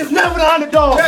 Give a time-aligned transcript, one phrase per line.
[0.00, 0.98] is never the underdog.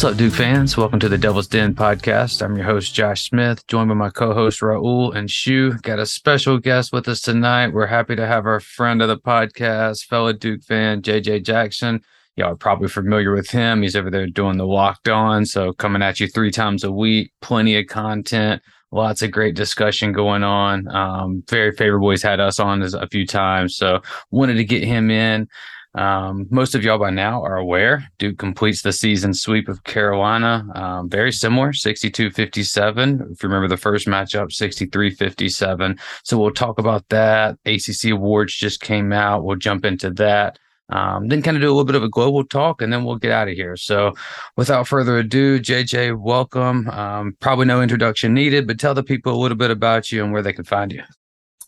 [0.00, 0.78] What's up, Duke fans?
[0.78, 2.40] Welcome to the Devil's Den podcast.
[2.40, 5.74] I'm your host, Josh Smith, joined by my co host, Raul and Shu.
[5.82, 7.74] Got a special guest with us tonight.
[7.74, 12.00] We're happy to have our friend of the podcast, fellow Duke fan, JJ Jackson.
[12.34, 13.82] Y'all are probably familiar with him.
[13.82, 15.44] He's over there doing the locked on.
[15.44, 20.12] So, coming at you three times a week, plenty of content, lots of great discussion
[20.12, 20.88] going on.
[20.88, 22.08] Um, very favorable.
[22.08, 23.76] He's had us on a few times.
[23.76, 25.46] So, wanted to get him in.
[25.94, 30.64] Um, most of y'all by now are aware Duke completes the season sweep of Carolina.
[30.74, 33.28] Um, very similar, 62 57.
[33.32, 35.98] If you remember the first matchup, 63 57.
[36.22, 37.58] So we'll talk about that.
[37.66, 39.44] ACC awards just came out.
[39.44, 40.58] We'll jump into that.
[40.90, 43.16] Um, then kind of do a little bit of a global talk and then we'll
[43.16, 43.76] get out of here.
[43.76, 44.14] So
[44.56, 46.88] without further ado, JJ, welcome.
[46.90, 50.32] Um, probably no introduction needed, but tell the people a little bit about you and
[50.32, 51.02] where they can find you.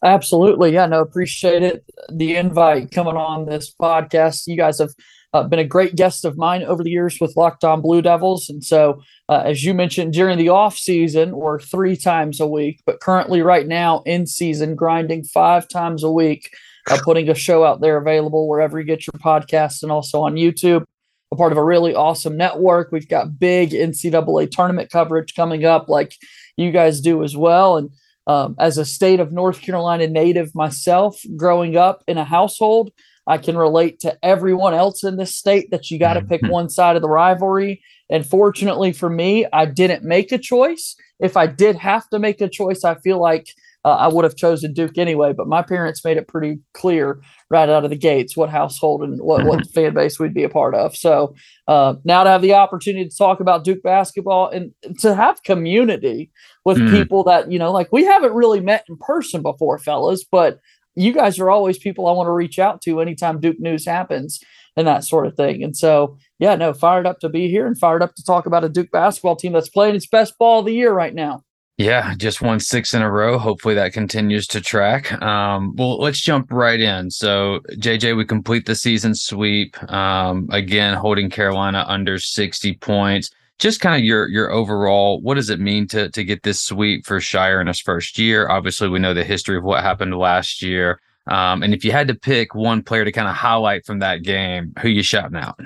[0.05, 0.73] Absolutely.
[0.73, 1.85] Yeah, no, appreciate it.
[2.13, 4.45] The invite coming on this podcast.
[4.47, 4.91] You guys have
[5.33, 8.49] uh, been a great guest of mine over the years with Locked On Blue Devils.
[8.51, 12.83] And so, uh, as you mentioned, during the off season or three times a week,
[12.85, 16.51] but currently right now in season, grinding five times a week,
[16.91, 20.35] uh, putting a show out there available wherever you get your podcast and also on
[20.35, 20.85] YouTube.
[21.31, 22.91] A part of a really awesome network.
[22.93, 26.15] We've got big NCAA tournament coverage coming up, like
[26.59, 27.79] you guys do as well.
[27.79, 27.89] And
[28.27, 32.93] um, as a state of North Carolina native myself, growing up in a household,
[33.27, 36.53] I can relate to everyone else in this state that you got to pick mm-hmm.
[36.53, 37.83] one side of the rivalry.
[38.11, 40.97] And fortunately for me, I didn't make a choice.
[41.21, 43.49] If I did have to make a choice, I feel like
[43.85, 45.33] uh, I would have chosen Duke anyway.
[45.33, 49.21] But my parents made it pretty clear right out of the gates what household and
[49.21, 50.97] what, what fan base we'd be a part of.
[50.97, 51.35] So
[51.69, 56.31] uh, now to have the opportunity to talk about Duke basketball and to have community
[56.65, 56.91] with mm.
[56.91, 60.61] people that, you know, like we haven't really met in person before, fellas, but
[60.95, 64.41] you guys are always people I want to reach out to anytime Duke news happens
[64.77, 65.63] and that sort of thing.
[65.63, 68.65] And so, yeah, no, fired up to be here and fired up to talk about
[68.65, 71.43] a Duke basketball team that's playing its best ball of the year right now.
[71.83, 73.39] Yeah, just won six in a row.
[73.39, 75.21] Hopefully that continues to track.
[75.21, 77.11] Um, well, let's jump right in.
[77.11, 79.83] So, JJ, we complete the season sweep.
[79.93, 83.31] Um, again, holding Carolina under 60 points.
[83.59, 87.05] Just kind of your your overall, what does it mean to to get this sweep
[87.05, 88.49] for Scheyer in his first year?
[88.49, 91.01] Obviously, we know the history of what happened last year.
[91.27, 94.23] Um, and if you had to pick one player to kind of highlight from that
[94.23, 95.59] game, who you shouting out?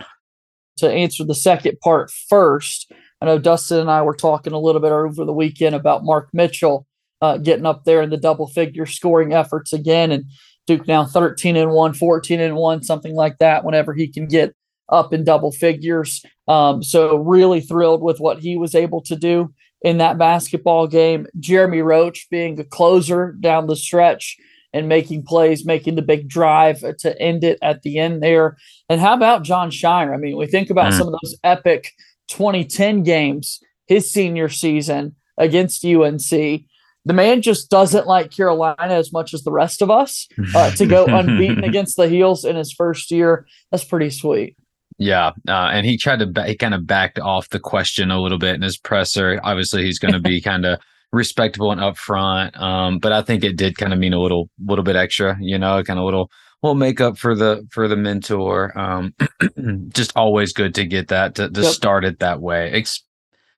[0.79, 2.91] To answer the second part first,
[3.27, 6.29] I know Dustin and I were talking a little bit over the weekend about Mark
[6.33, 6.87] Mitchell
[7.21, 10.13] uh, getting up there in the double figure scoring efforts again.
[10.13, 10.27] And
[10.69, 14.55] Duke now 13 and 1, 14 and 1, something like that, whenever he can get
[14.91, 16.25] up in double figures.
[16.47, 21.27] Um, so, really thrilled with what he was able to do in that basketball game.
[21.41, 24.37] Jeremy Roach being a closer down the stretch
[24.73, 28.57] and making plays, making the big drive to end it at the end there.
[28.89, 30.15] And how about Jon Scheyer?
[30.15, 30.99] I mean, we think about mm.
[30.99, 31.93] some of those epic
[32.29, 36.31] 2010 games his senior season against UNC.
[36.31, 40.27] The man just doesn't like Carolina as much as the rest of us.
[40.55, 44.57] Uh, to go unbeaten against the Heels in his first year, that's pretty sweet.
[44.99, 48.21] Yeah, uh, and he tried to ba- he kind of backed off the question a
[48.21, 49.39] little bit in his presser.
[49.45, 50.81] Obviously, he's going to be kind of
[51.13, 54.85] respectable and upfront, um, but I think it did kind of mean a little little
[54.85, 56.31] bit extra, you know, kind of little
[56.67, 58.77] will make up for the for the mentor.
[58.79, 59.15] Um,
[59.89, 61.73] just always good to get that to, to yep.
[61.73, 62.71] start it that way.
[62.73, 63.03] It's,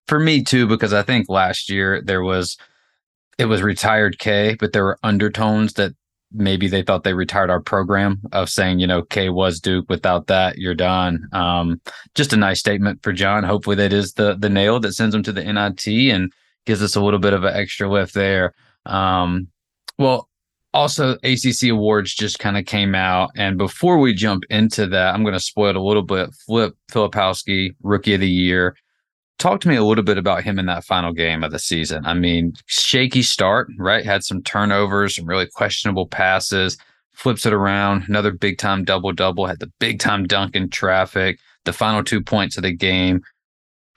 [0.07, 2.57] for me too, because I think last year there was
[3.39, 5.93] it was retired K, but there were undertones that
[6.33, 9.87] maybe they thought they retired our program of saying, you know, K was Duke.
[9.89, 11.27] Without that, you're done.
[11.33, 11.81] Um,
[12.15, 13.45] just a nice statement for Jon.
[13.45, 16.33] Hopefully that is the the nail that sends him to the NIT and
[16.67, 18.55] gives us a little bit of an extra lift there.
[18.87, 19.49] Um,
[19.99, 20.29] well,
[20.75, 25.23] also ACC awards just kind of came out, and before we jump into that, I'm
[25.23, 26.31] going to spoil it a little bit.
[26.47, 28.77] Flip Filipowski, Rookie of the Year.
[29.39, 32.05] Talk to me a little bit about him in that final game of the season.
[32.05, 34.05] I mean, shaky start, right?
[34.05, 36.77] Had some turnovers, some really questionable passes.
[37.15, 39.47] Flips it around, another big time double double.
[39.47, 41.39] Had the big time dunk in traffic.
[41.65, 43.23] The final two points of the game.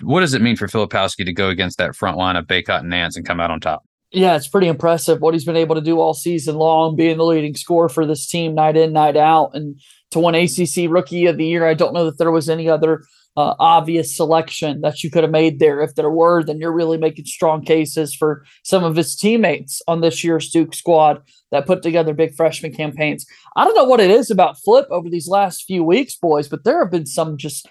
[0.02, 2.90] What does it mean for Filipowski to go against that front line of Bacot and
[2.90, 3.84] Nance and come out on top?
[4.12, 7.26] Yeah, it's pretty impressive what he's been able to do all season long, being the
[7.26, 9.80] leading scorer for this team night in, night out, and
[10.12, 11.66] to win ACC Rookie of the Year.
[11.66, 13.04] I don't know that there was any other
[13.38, 15.80] uh, obvious selection that you could have made there.
[15.80, 20.02] If there were, then you're really making strong cases for some of his teammates on
[20.02, 21.22] this year's Duke squad
[21.52, 23.26] that put together big freshman campaigns.
[23.56, 26.66] I don't know what it is about Flip over these last few weeks, boys, but
[26.66, 27.66] there have been some just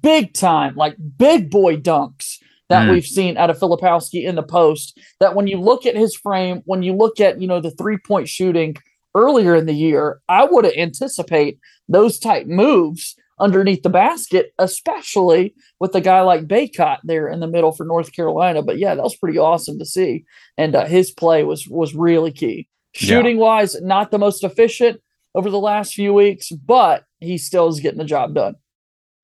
[0.00, 2.31] big time, like big boy dunks
[2.72, 2.92] that mm.
[2.92, 4.98] we've seen out of Filipowski in the post.
[5.20, 7.98] That when you look at his frame, when you look at, you know, the three
[7.98, 8.76] point shooting
[9.14, 15.94] earlier in the year, I would anticipate those type moves underneath the basket, especially with
[15.94, 18.62] a guy like Bacot there in the middle for North Carolina.
[18.62, 20.24] But yeah, that was pretty awesome to see,
[20.56, 22.68] and uh, his play was was really key.
[22.94, 23.42] Shooting yeah.
[23.42, 25.00] wise, not the most efficient
[25.34, 28.56] over the last few weeks, but he still is getting the job done.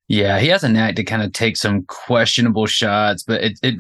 [0.09, 3.77] Yeah, he has a knack to kind of take some questionable shots, but it it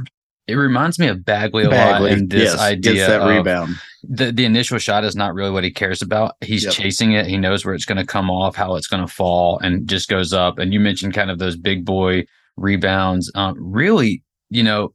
[0.46, 3.76] it reminds me of Bagley a Bagley, lot in this yes, idea that rebound.
[4.02, 6.36] The the initial shot is not really what he cares about.
[6.42, 6.74] He's yep.
[6.74, 7.26] chasing it.
[7.26, 10.08] He knows where it's going to come off, how it's going to fall, and just
[10.08, 10.58] goes up.
[10.58, 12.24] And you mentioned kind of those big boy
[12.56, 13.30] rebounds.
[13.34, 14.94] Um, really, you know,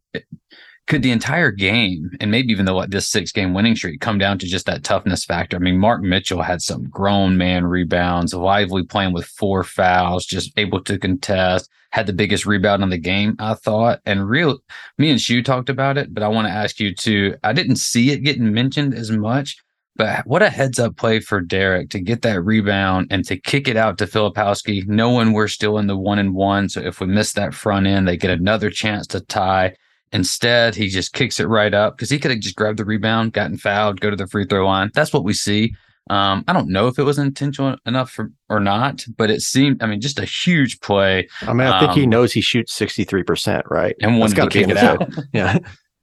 [0.88, 4.38] could the entire game and maybe even the this six game winning streak come down
[4.40, 5.56] to just that toughness factor?
[5.56, 10.52] I mean, Mark Mitchell had some grown man rebounds, lively playing with four fouls, just
[10.58, 14.02] able to contest, had the biggest rebound on the game, I thought.
[14.06, 14.60] And real
[14.98, 17.38] me and Shu talked about it, but I want to ask you too.
[17.44, 19.56] I didn't see it getting mentioned as much,
[19.96, 23.68] but what a heads up play for Dereck to get that rebound and to kick
[23.70, 26.68] it out to Filipowski, knowing we're still in the one and one.
[26.68, 29.76] So if we miss that front end, they get another chance to tie.
[30.14, 33.34] Instead, he just kicks it right up because he could have just grabbed the rebound,
[33.34, 34.92] gotten fouled, go to the free throw line.
[34.94, 35.76] That's what we see.
[36.10, 39.82] Um, I don't know if it was intentional enough for, or not, but it seemed,
[39.82, 41.28] I mean, just a huge play.
[41.42, 43.96] I mean, I think um, he knows he shoots 63%, right?
[44.02, 45.08] And wanted to kick it out.
[45.34, 45.58] yeah.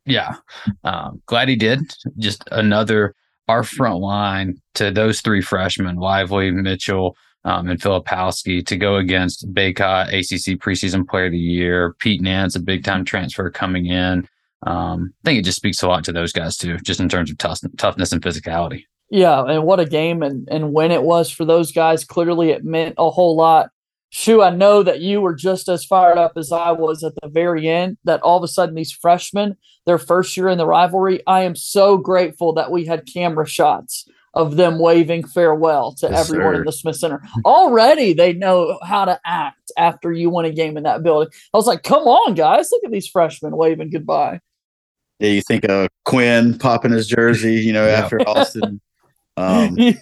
[0.06, 0.36] Yeah.
[0.82, 1.80] Um, glad he did.
[2.18, 3.14] Just another,
[3.46, 9.52] our front line to those three freshmen, Lively, Mitchell, um, and Filipowski to go against
[9.52, 14.28] Bacot, ACC preseason player of the year, Pete Nance, a big time transfer coming in.
[14.66, 17.31] Um, I think it just speaks a lot to those guys too, just in terms
[17.31, 18.84] of tough, toughness and physicality.
[19.10, 22.04] Yeah, and what a game and and when it was for those guys.
[22.04, 23.70] Clearly, it meant a whole lot.
[24.10, 27.28] Shu, I know that you were just as fired up as I was at the
[27.28, 27.96] very end.
[28.04, 31.56] That all of a sudden these freshmen, their first year in the rivalry, I am
[31.56, 36.61] so grateful that we had camera shots of them waving farewell to yes, everyone sir.
[36.61, 37.23] in the Smith Center.
[37.44, 41.31] Already they know how to act after you win a game in that building.
[41.53, 44.41] I was like, come on, guys, look at these freshmen waving goodbye.
[45.19, 47.93] Yeah, you think of Quinn popping his jersey, you know, yeah.
[47.93, 48.81] after Austin.
[49.37, 49.93] Um, yeah.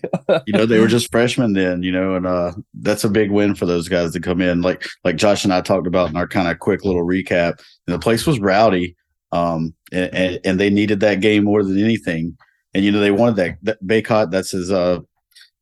[0.46, 3.54] you know, they were just freshmen then, you know, and uh, that's a big win
[3.54, 4.62] for those guys to come in.
[4.62, 7.60] Like like Josh and I talked about in our kind of quick little recap.
[7.86, 8.96] And the place was rowdy,
[9.32, 12.36] um, and, and, and they needed that game more than anything
[12.74, 14.30] and you know they wanted that, that Bacot.
[14.30, 15.00] That's his, uh,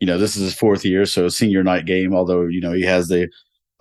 [0.00, 2.14] you know, this is his fourth year, so senior night game.
[2.14, 3.24] Although you know he has the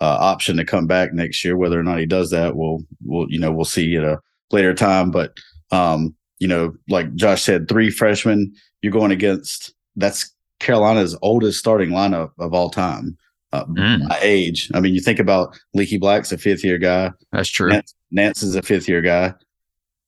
[0.00, 3.26] uh, option to come back next year, whether or not he does that, we'll we'll
[3.30, 4.18] you know we'll see at a
[4.50, 5.10] later time.
[5.10, 5.32] But
[5.70, 8.52] um, you know, like Josh said, three freshmen.
[8.82, 13.16] You're going against that's Carolina's oldest starting lineup of all time.
[13.52, 14.08] Uh, mm.
[14.08, 14.70] by age.
[14.74, 17.12] I mean, you think about Leaky Black's a fifth year guy.
[17.32, 17.70] That's true.
[17.70, 19.32] Nance, Nance is a fifth year guy.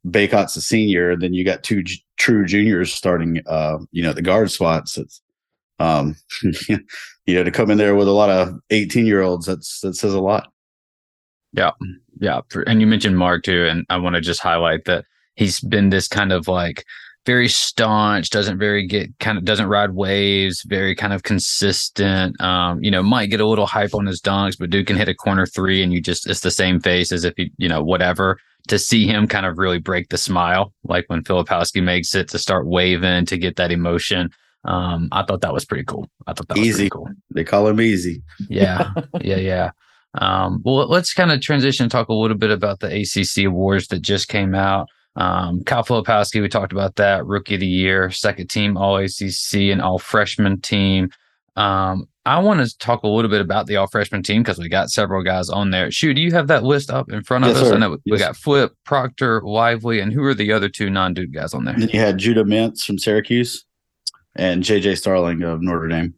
[0.06, 1.82] Bacot's a senior, then you got two
[2.18, 4.98] true juniors starting, uh, you know, the guard spots.
[4.98, 5.22] It's,
[5.78, 6.16] um,
[6.68, 9.94] you know, to come in there with a lot of 18 year olds, that's, that
[9.94, 10.52] says a lot.
[11.52, 11.70] Yeah.
[12.20, 12.40] Yeah.
[12.66, 13.66] And you mentioned Mark too.
[13.66, 15.04] And I want to just highlight that
[15.36, 16.84] he's been this kind of like
[17.24, 22.40] very staunch, doesn't very get kind of doesn't ride waves, very kind of consistent.
[22.40, 25.08] Um, you know, might get a little hype on his dunks, but Duke can hit
[25.08, 27.82] a corner three and you just it's the same face as if he, you know,
[27.82, 32.28] whatever to see him kind of really break the smile, like when Filipowski makes it
[32.28, 34.30] to start waving to get that emotion.
[34.64, 36.08] Um, I thought that was pretty cool.
[36.26, 36.84] I thought that easy.
[36.84, 37.08] was cool.
[37.30, 38.22] They call him easy.
[38.48, 39.70] Yeah, yeah, yeah.
[40.14, 43.88] Um, well, let's kind of transition and talk a little bit about the ACC awards
[43.88, 44.88] that just came out.
[45.16, 47.26] Um, Kyle Filipowski, we talked about that.
[47.26, 51.10] Rookie of the Year, second team All ACC and All Freshman team.
[51.56, 54.68] Um, I want to talk a little bit about the all freshman team because we
[54.68, 55.90] got several guys on there.
[55.90, 57.68] Shu, do you have that list up in front of yes, us?
[57.68, 57.74] Sir.
[57.76, 58.20] I know we yes.
[58.20, 61.80] got Flip, Proctor, Lively, and who are the other two non Duke guys on there?
[61.80, 63.64] you had Judah Mintz from Syracuse
[64.36, 66.12] and JJ Starling of Notre Dame.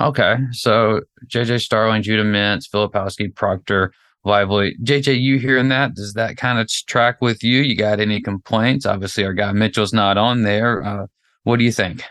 [0.00, 0.36] Okay.
[0.52, 3.92] So JJ Starling, Judah Mintz, Filipowski, Proctor,
[4.24, 4.78] Lively.
[4.82, 5.94] JJ, you hearing that?
[5.94, 7.60] Does that kind of track with you?
[7.60, 8.86] You got any complaints?
[8.86, 10.82] Obviously, our guy Mitchell's not on there.
[10.82, 11.06] Uh,
[11.42, 12.02] what do you think?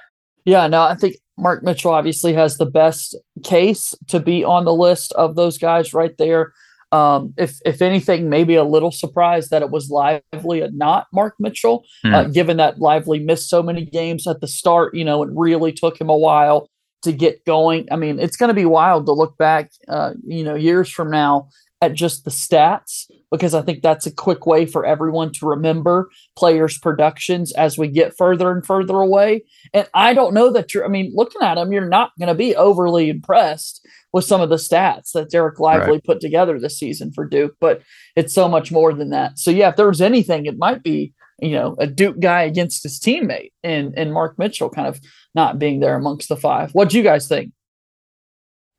[0.45, 4.73] Yeah, no, I think Mark Mitchell obviously has the best case to be on the
[4.73, 6.53] list of those guys right there.
[6.91, 11.33] Um, if if anything, maybe a little surprised that it was Lively and not Mark
[11.39, 12.13] Mitchell, mm.
[12.13, 14.93] uh, given that Lively missed so many games at the start.
[14.93, 16.69] You know, it really took him a while
[17.01, 17.87] to get going.
[17.91, 21.09] I mean, it's going to be wild to look back, uh, you know, years from
[21.09, 21.49] now
[21.83, 26.09] at just the stats because I think that's a quick way for everyone to remember
[26.37, 29.43] players' productions as we get further and further away.
[29.73, 32.35] And I don't know that you're, I mean, looking at them, you're not going to
[32.35, 36.03] be overly impressed with some of the stats that Dereck Lively right.
[36.03, 37.81] put together this season for Duke, but
[38.15, 39.39] it's so much more than that.
[39.39, 42.83] So, yeah, if there was anything, it might be, you know, a Duke guy against
[42.83, 45.01] his teammate and, and Mark Mitchell kind of
[45.35, 46.71] not being there amongst the five.
[46.73, 47.51] What do you guys think?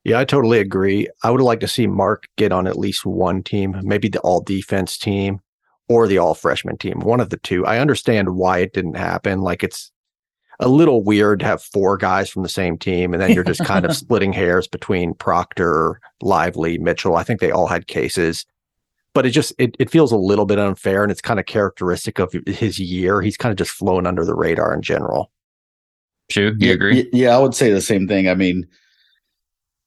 [0.04, 1.08] Yeah, I totally agree.
[1.22, 4.42] I would like to see Mark get on at least one team, maybe the all
[4.42, 5.40] defense team
[5.88, 7.64] or the all freshman team, one of the two.
[7.64, 9.40] I understand why it didn't happen.
[9.40, 9.90] Like it's
[10.60, 13.64] a little weird to have four guys from the same team and then you're just
[13.64, 17.16] kind of splitting hairs between Proctor, Lively, Mitchell.
[17.16, 18.44] I think they all had cases.
[19.14, 22.18] But it just it, it feels a little bit unfair and it's kind of characteristic
[22.18, 23.22] of his year.
[23.22, 25.30] He's kind of just flown under the radar in general.
[26.30, 27.08] Sure, you agree?
[27.12, 28.28] Yeah, I would say the same thing.
[28.28, 28.66] I mean,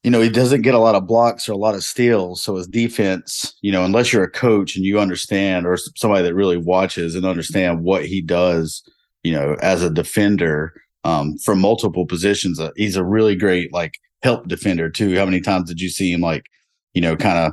[0.08, 2.40] you know, he doesn't get a lot of blocks or a lot of steals.
[2.42, 6.34] So his defense, you know, unless you're a coach and you understand, or somebody that
[6.34, 8.82] really watches and understand what he does,
[9.22, 10.72] you know, as a defender
[11.04, 15.14] um, from multiple positions, uh, he's a really great like help defender too.
[15.14, 16.46] How many times did you see him like,
[16.94, 17.52] you know, kind of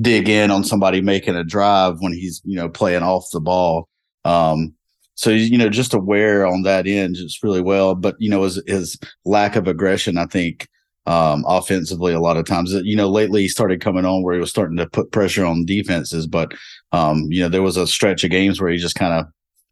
[0.00, 3.90] dig in on somebody making a drive when he's you know playing off the ball?
[4.24, 4.72] Um,
[5.16, 7.94] so you know, just aware on that end just really well.
[7.94, 10.66] But you know, his his lack of aggression, I think
[11.06, 12.72] um, offensively a lot of times.
[12.72, 15.64] You know, lately he started coming on where he was starting to put pressure on
[15.64, 16.52] defenses, but
[16.92, 19.26] um, you know, there was a stretch of games where he just kind of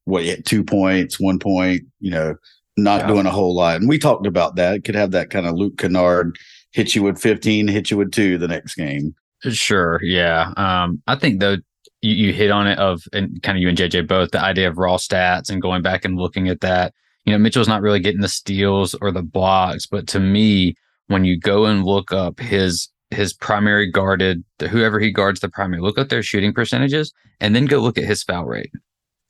[0.05, 2.35] what two points, one point, you know,
[2.77, 3.07] not yeah.
[3.09, 3.77] doing a whole lot.
[3.77, 4.75] And we talked about that.
[4.75, 6.39] It could have that kind of Luke Kennard
[6.73, 9.15] hit you with 15, hit you with two the next game.
[9.51, 10.01] Sure.
[10.03, 10.53] Yeah.
[10.57, 11.57] Um, I think though
[12.01, 14.69] you, you hit on it of and kind of you and JJ both the idea
[14.69, 16.95] of raw stats and going back and looking at that.
[17.25, 20.75] You know, Mitchell's not really getting the steals or the blocks, but to me,
[21.09, 25.81] when you go and look up his his primary guarded whoever he guards the primary
[25.81, 28.71] look up their shooting percentages and then go look at his foul rate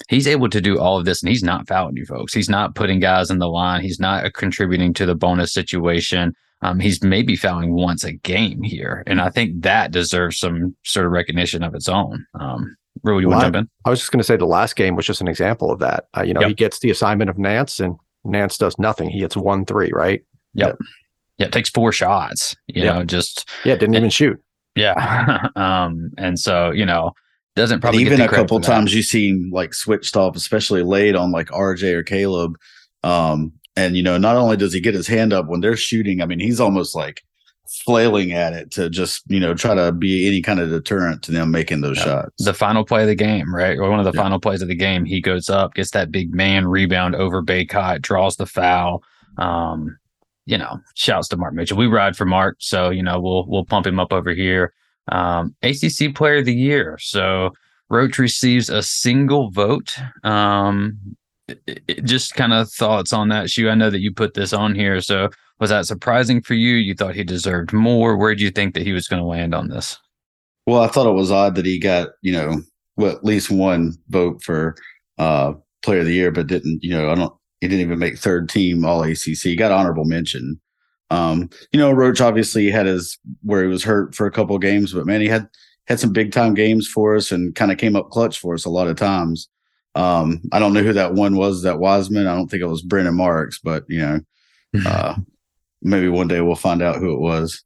[0.09, 2.75] he's able to do all of this and he's not fouling you folks he's not
[2.75, 7.37] putting guys in the line he's not contributing to the bonus situation um, he's maybe
[7.37, 11.75] fouling once a game here and i think that deserves some sort of recognition of
[11.75, 12.77] its own um,
[13.21, 13.69] you want to jump in?
[13.85, 16.05] I was just going to say the last game was just an example of that.
[16.17, 16.49] Uh, you know, yep.
[16.49, 19.09] he gets the assignment of Nance, and Nance does nothing.
[19.09, 20.23] He hits one three, right?
[20.55, 20.79] Yep.
[21.39, 22.95] Yep yeah, it takes four shots, you yeah.
[22.95, 24.43] know, just yeah, didn't even shoot.
[24.75, 25.49] Yeah.
[25.57, 27.13] um, and so, you know,
[27.57, 31.33] doesn't probably even a couple times you see him like switched off, especially late on
[31.33, 32.57] like RJ or Caleb.
[33.03, 36.21] Um, and you know, not only does he get his hand up when they're shooting,
[36.21, 37.23] I mean, he's almost like
[37.85, 41.33] flailing at it to just you know try to be any kind of deterrent to
[41.33, 42.05] them making those yeah.
[42.05, 42.45] shots.
[42.45, 44.23] The final play of the game, right, or one of the yeah.
[44.23, 48.03] final plays of the game, he goes up, gets that big man rebound over Bacot,
[48.03, 49.03] draws the foul.
[49.37, 49.99] Um,
[50.49, 51.77] you know, shouts to Mark Mitchell.
[51.77, 54.73] We ride for Mark, so you know we'll we'll pump him up over here.
[55.09, 56.99] Um, ACC Player of the Year.
[57.01, 57.51] So
[57.91, 59.95] Roach receives a single vote.
[60.25, 60.99] Um,
[61.49, 63.51] it, it, just kind of thoughts on that.
[63.51, 65.01] Shu, I know that you put this on here.
[65.03, 65.29] So
[65.61, 66.77] was that surprising for you?
[66.77, 68.17] You thought he deserved more.
[68.17, 69.99] Where do you think that he was going to land on this?
[70.67, 72.63] Well, I thought it was odd that he got you know
[72.97, 74.77] well, at least one vote for
[75.19, 75.53] uh,
[75.83, 78.49] Player of the Year, but didn't you know I don't he didn't even make third
[78.49, 79.43] team all ACC.
[79.43, 80.61] He got honorable mention.
[81.11, 84.63] Um, you know, Roach obviously had his where he was hurt for a couple of
[84.63, 85.49] games, but man, he had
[85.87, 88.65] had some big time games for us and kind of came up clutch for us
[88.65, 89.49] a lot of times.
[89.95, 92.27] Um, I don't know who that one was that Wiseman.
[92.27, 94.21] I don't think it was Brendan Marks, but you know,
[94.87, 95.17] uh,
[95.83, 97.65] maybe one day we'll find out who it was.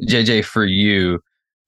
[0.00, 1.20] JJ, for you,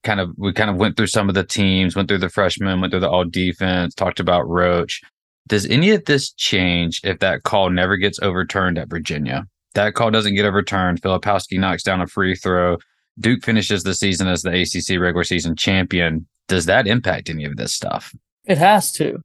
[0.04, 2.80] kind of we kind of went through some of the teams, went through the freshmen,
[2.80, 5.02] went through the all defense, talked about Roach.
[5.46, 9.46] Does any of this change if that call never gets overturned at Virginia?
[9.74, 11.02] That call doesn't get overturned.
[11.02, 12.78] Filipowski knocks down a free throw.
[13.18, 16.26] Duke finishes the season as the ACC regular season champion.
[16.48, 18.14] Does that impact any of this stuff?
[18.44, 19.20] It has to.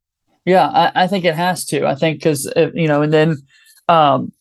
[0.45, 1.85] Yeah, I, I think it has to.
[1.85, 3.37] I think because, uh, you know, and then
[3.87, 4.31] um,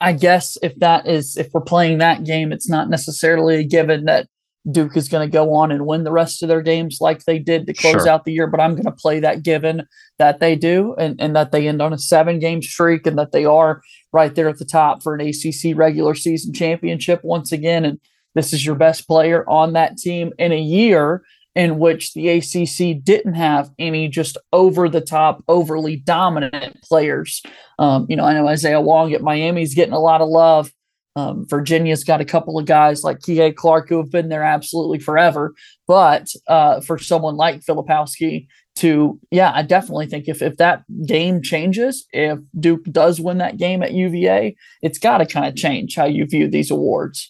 [0.00, 4.04] I guess if that is, if we're playing that game, it's not necessarily a given
[4.04, 4.28] that
[4.70, 7.38] Duke is going to go on and win the rest of their games like they
[7.38, 8.08] did to close sure.
[8.08, 8.46] out the year.
[8.46, 9.86] But I'm going to play that given
[10.18, 13.32] that they do and, and that they end on a seven game streak and that
[13.32, 13.80] they are
[14.12, 17.84] right there at the top for an ACC regular season championship once again.
[17.84, 17.98] And
[18.34, 21.22] this is your best player on that team in a year
[21.54, 27.42] in which the ACC didn't have any just over the top, overly dominant players.
[27.78, 30.70] Um, you know, I know Isaiah Wong at Miami's getting a lot of love.
[31.16, 34.98] Um, Virginia's got a couple of guys like Kihei Clark who have been there absolutely
[34.98, 35.54] forever.
[35.86, 41.42] But uh, for someone like Filipowski to, yeah, I definitely think if, if that game
[41.42, 45.96] changes, if Duke does win that game at UVA, it's got to kind of change
[45.96, 47.28] how you view these awards.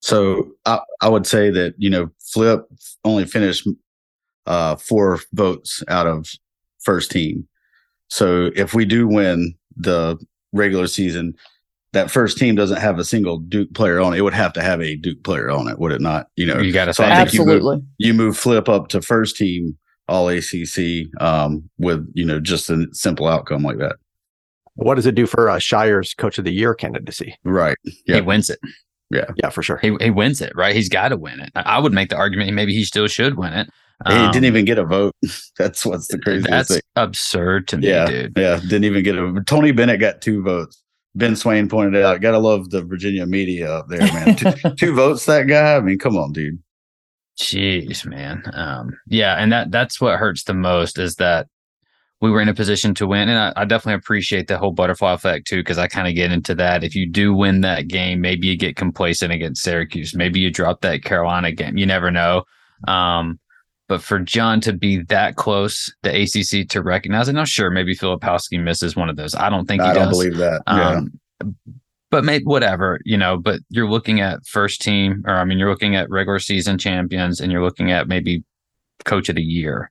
[0.00, 2.66] So I, I would say that you know Flip
[3.04, 3.68] only finished
[4.46, 6.26] uh, four votes out of
[6.80, 7.46] first team.
[8.08, 10.18] So if we do win the
[10.52, 11.34] regular season,
[11.92, 14.18] that first team doesn't have a single Duke player on it.
[14.18, 16.28] It would have to have a Duke player on it, would it not?
[16.36, 17.76] You know, you got to so say absolutely.
[17.98, 19.76] You move, you move Flip up to first team
[20.08, 23.96] All ACC um, with you know just a simple outcome like that.
[24.74, 27.36] What does it do for uh, Scheyer's Coach of the Year candidacy?
[27.44, 27.76] Right.
[28.06, 28.16] Yeah.
[28.16, 28.60] He wins it.
[29.10, 29.26] Yeah.
[29.36, 29.76] Yeah, for sure.
[29.78, 30.74] He, he wins it, right?
[30.74, 31.50] He's got to win it.
[31.56, 33.68] I would make the argument maybe he still should win it.
[34.06, 35.14] Um, he didn't even get a vote.
[35.58, 36.80] that's what's the craziest that's thing.
[36.96, 38.32] absurd to me, yeah, dude.
[38.36, 39.42] Yeah, didn't even get a.
[39.46, 40.82] Tony Bennett got two votes.
[41.14, 42.20] Ben Swain pointed out.
[42.20, 44.36] Gotta love the Virginia media up there, man.
[44.36, 45.76] two, two votes, that guy.
[45.76, 46.58] I mean, come on, dude.
[47.38, 48.42] Jeez, man.
[48.52, 51.48] Um, yeah, and that that's what hurts the most is that
[52.20, 53.28] we were in a position to win.
[53.28, 56.32] And I, I definitely appreciate the whole butterfly effect too, because I kind of get
[56.32, 56.84] into that.
[56.84, 60.14] If you do win that game, maybe you get complacent against Syracuse.
[60.14, 61.78] Maybe you drop that Carolina game.
[61.78, 62.44] You never know.
[62.86, 63.38] Um,
[63.90, 67.92] but for Jon to be that close, the ACC to recognize it, now sure, maybe
[67.92, 69.34] Filipowski misses one of those.
[69.34, 70.02] I don't think he I does.
[70.04, 70.62] don't believe that.
[70.68, 70.90] Yeah.
[70.90, 71.56] Um,
[72.08, 75.70] but maybe whatever, you know, but you're looking at first team, or I mean, you're
[75.70, 78.44] looking at regular season champions and you're looking at maybe
[79.04, 79.90] coach of the year.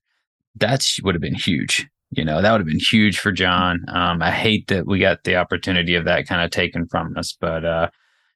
[0.55, 1.85] That would have been huge.
[2.11, 3.83] You know, that would have been huge for Jon.
[3.89, 7.35] Um, I hate that we got the opportunity of that kind of taken from us,
[7.37, 7.89] but, uh,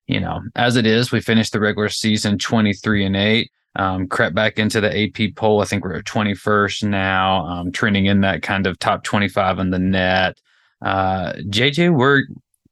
[0.08, 4.36] you know, as it is, we finished the regular season 23 and 8 um, crept
[4.36, 5.62] back into the AP poll.
[5.62, 9.72] I think we're at 21st now, um, trending in that kind of top 25 in
[9.72, 10.38] the net.
[10.82, 12.24] Uh, JJ, we're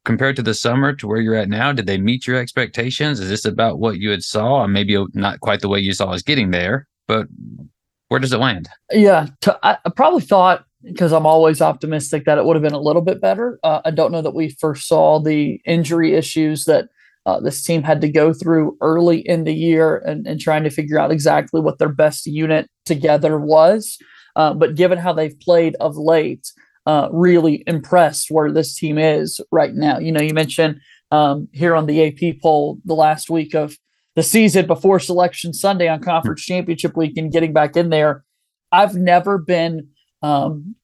[0.04, 1.72] compared to the summer to where you're at now.
[1.72, 3.20] Did they meet your expectations?
[3.20, 4.66] Is this about what you had saw?
[4.66, 7.26] Maybe not quite the way you saw us getting there, but
[8.08, 8.68] where does it land?
[8.90, 9.28] Yeah,
[9.62, 13.20] I probably thought because I'm always optimistic that it would have been a little bit
[13.20, 13.58] better.
[13.62, 16.88] Uh, I don't know that we first saw the injury issues that
[17.26, 20.70] uh, this team had to go through early in the year and, and trying to
[20.70, 23.98] figure out exactly what their best unit together was.
[24.34, 26.50] Uh, but given how they've played of late,
[26.86, 29.98] uh, really impressed where this team is right now.
[29.98, 30.80] You know, you mentioned
[31.12, 33.76] um, here on the AP poll the last week of
[34.16, 38.24] the season before Selection Sunday on Conference Championship Week and getting back in there.
[38.72, 39.88] I've never been
[40.22, 40.74] um,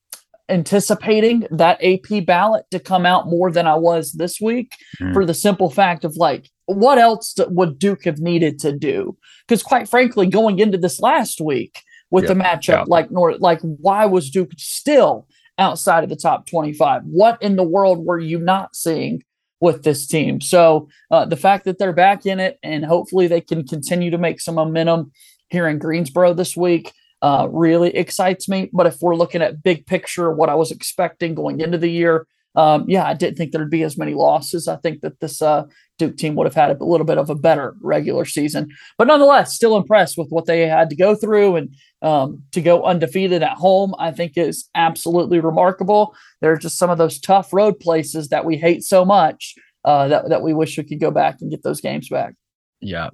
[0.48, 5.12] anticipating that AP ballot to come out more than I was this week mm.
[5.12, 9.16] for the simple fact of like, what else would Duke have needed to do?
[9.46, 12.36] Because quite frankly, going into this last week with yep.
[12.36, 12.88] the matchup, yep.
[12.88, 15.26] like North, like why was Duke still
[15.58, 17.02] outside of the top 25?
[17.04, 19.22] What in the world were you not seeing
[19.60, 20.40] with this team?
[20.40, 24.18] So uh, the fact that they're back in it and hopefully they can continue to
[24.18, 25.12] make some momentum
[25.48, 28.70] here in Greensboro this week uh, really excites me.
[28.72, 32.26] But if we're looking at big picture, what I was expecting going into the year,
[32.54, 34.66] um, yeah, I didn't think there'd be as many losses.
[34.66, 35.64] I think that this uh,
[35.98, 39.54] Duke team would have had a little bit of a better regular season, but nonetheless,
[39.54, 43.56] still impressed with what they had to go through and um, to go undefeated at
[43.58, 43.94] home.
[43.98, 46.16] I think is absolutely remarkable.
[46.40, 49.54] There are just some of those tough road places that we hate so much
[49.84, 52.34] uh, that that we wish we could go back and get those games back.
[52.80, 53.10] Yeah,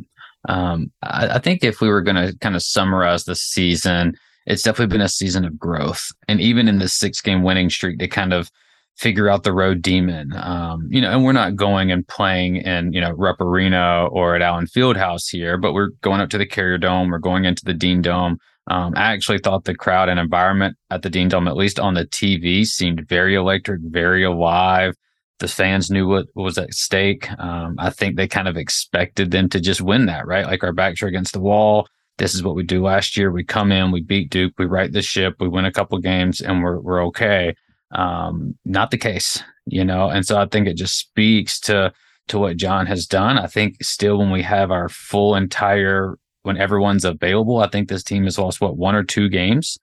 [0.48, 4.14] um, I, I think if we were going to kind of summarize the season,
[4.46, 6.06] it's definitely been a season of growth.
[6.28, 8.50] And even in the six game winning streak, to kind of
[8.96, 10.32] figure out the road demon.
[10.36, 14.36] Um, you know, and we're not going and playing in, you know, Rupp Arena or
[14.36, 17.64] at Allen Fieldhouse here, but we're going up to the Carrier Dome, we're going into
[17.64, 18.38] the Dean Dome.
[18.68, 21.94] Um, I actually thought the crowd and environment at the Dean Dome, at least on
[21.94, 24.94] the TV, seemed very electric, very alive
[25.40, 27.30] the fans knew what was at stake.
[27.38, 30.46] Um, I think they kind of expected them to just win that, right?
[30.46, 31.88] Like our backs are against the wall.
[32.18, 33.32] This is what we do last year.
[33.32, 36.40] We come in, we beat Duke, we right the ship, we win a couple games,
[36.40, 37.56] and we're we're okay.
[37.92, 40.08] Um, not the case, you know.
[40.08, 41.92] And so I think it just speaks to
[42.28, 43.36] to what Jon has done.
[43.38, 48.04] I think still when we have our full entire when everyone's available, I think this
[48.04, 49.78] team has lost what one or two games.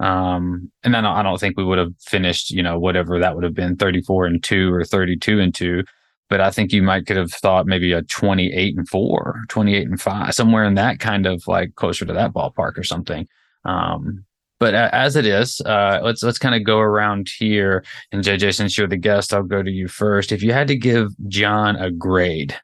[0.00, 3.44] Um, and then I don't think we would have finished, you know, whatever that would
[3.44, 5.84] have been 34 and two or 32 and two.
[6.28, 10.00] But I think you might could have thought maybe a 28 and four, 28 and
[10.00, 13.28] five, somewhere in that kind of like closer to that ballpark or something.
[13.64, 14.24] Um,
[14.58, 17.84] but as it is, uh, let's let's kind of go around here.
[18.12, 20.32] And JJ, since you're the guest, I'll go to you first.
[20.32, 22.56] If you had to give Jon a grade,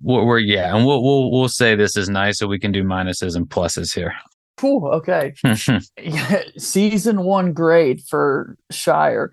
[0.00, 2.84] what were yeah, and we'll we'll we'll say this is nice, so we can do
[2.84, 4.14] minuses and pluses here.
[4.62, 4.86] Cool.
[4.86, 5.34] Okay.
[6.56, 9.30] Season one grade for Scheyer.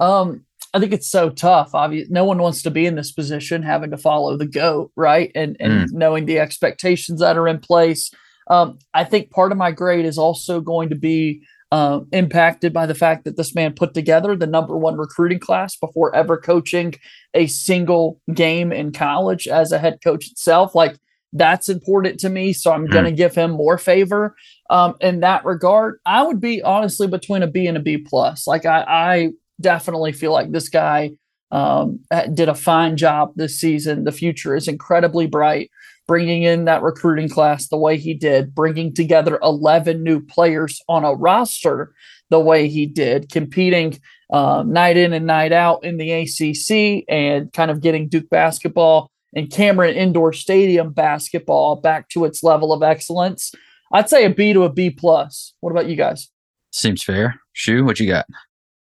[0.00, 1.74] Um, I think it's so tough.
[1.74, 5.32] Obviously, no one wants to be in this position, having to follow the goat, right?
[5.34, 5.92] And and mm.
[5.92, 8.10] knowing the expectations that are in place.
[8.48, 12.84] Um, I think part of my grade is also going to be uh, impacted by
[12.84, 16.94] the fact that this man put together the number one recruiting class before ever coaching
[17.32, 20.74] a single game in college as a head coach itself.
[20.74, 20.98] Like
[21.32, 22.52] That's important to me.
[22.52, 22.92] So I'm mm.
[22.92, 24.34] going to give him more favor
[24.70, 26.00] um, in that regard.
[26.06, 28.46] I would be honestly between a B and a B plus.
[28.46, 31.12] Like I, I definitely feel like this guy
[31.50, 32.00] um,
[32.34, 34.04] did a fine job this season.
[34.04, 35.70] The future is incredibly bright.
[36.08, 41.04] Bringing in that recruiting class the way he did, bringing together 11 new players on
[41.04, 41.92] a roster
[42.30, 43.98] the way he did, competing
[44.32, 49.10] um, night in and night out in the ACC and kind of getting Duke basketball
[49.34, 53.52] and Cameron Indoor Stadium basketball back to its level of excellence.
[53.92, 55.54] I'd say a B to a B plus.
[55.60, 56.28] What about you guys?
[56.72, 57.40] Seems fair.
[57.52, 58.26] Shu, what you got?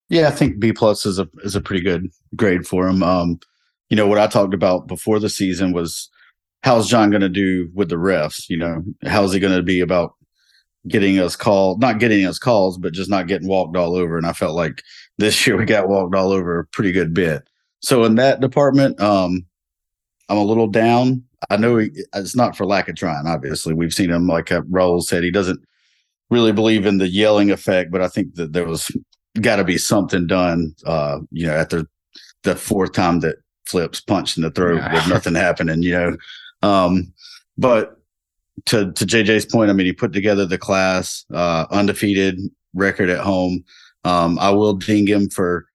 [0.10, 3.04] Yeah, I think B plus is a is a pretty good grade for him.
[3.04, 3.40] Um,
[3.90, 6.10] you know what I talked about before the season was
[6.64, 8.50] how's Jon going to do with the refs?
[8.50, 10.14] You know, how's he going to be about
[10.88, 14.18] getting us called, not getting us calls, but just not getting walked all over.
[14.18, 14.84] And I felt like
[15.18, 17.48] this year we got walked all over a pretty good bit.
[17.82, 19.46] So in that department, um,
[20.30, 21.24] I'm a little down.
[21.50, 23.28] I know he, it's not for lack of trying.
[23.28, 25.24] Obviously, we've seen him like Raul said.
[25.24, 25.60] He doesn't
[26.30, 28.92] really believe in the yelling effect, but I think that there was
[29.42, 30.74] got to be something done.
[30.86, 31.88] Uh, you know, at the
[32.44, 34.94] the fourth time that Flips punched in the throat yeah.
[34.94, 35.84] with nothing happening.
[35.84, 36.18] You know,
[36.62, 37.14] um,
[37.58, 38.00] but
[38.66, 42.40] to to JJ's point, I mean, he put together the class, uh, undefeated
[42.74, 43.64] record at home.
[44.04, 45.68] Um, I will ding him for.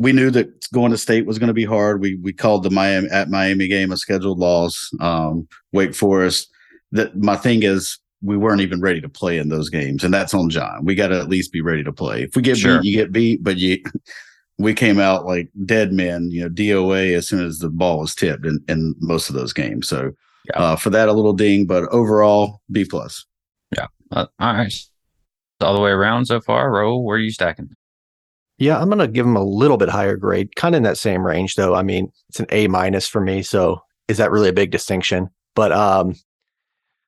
[0.00, 2.00] We knew that going to state was going to be hard.
[2.00, 4.90] We we called the Miami at Miami game a scheduled loss.
[5.00, 6.50] Um, Wake Forest.
[6.92, 10.34] That my thing is we weren't even ready to play in those games, and that's
[10.34, 10.84] on Jon.
[10.84, 12.24] We got to at least be ready to play.
[12.24, 12.80] If we get sure.
[12.80, 13.82] beat, you get beat, but you.
[14.58, 18.14] We came out like dead men, you know, DOA as soon as the ball was
[18.14, 19.88] tipped in, in most of those games.
[19.88, 20.12] So
[20.44, 20.58] yeah.
[20.58, 23.24] Uh, for that, a little ding, but overall, B plus.
[23.76, 23.86] Yeah.
[24.10, 24.74] Uh, all right.
[25.60, 26.70] All the way around so far.
[26.70, 27.70] Raul, where are you stacking?
[28.60, 31.26] Yeah, I'm gonna give him a little bit higher grade, kind of in that same
[31.26, 31.74] range, though.
[31.74, 33.42] I mean, it's an A minus for me.
[33.42, 35.30] So is that really a big distinction?
[35.56, 36.14] But um,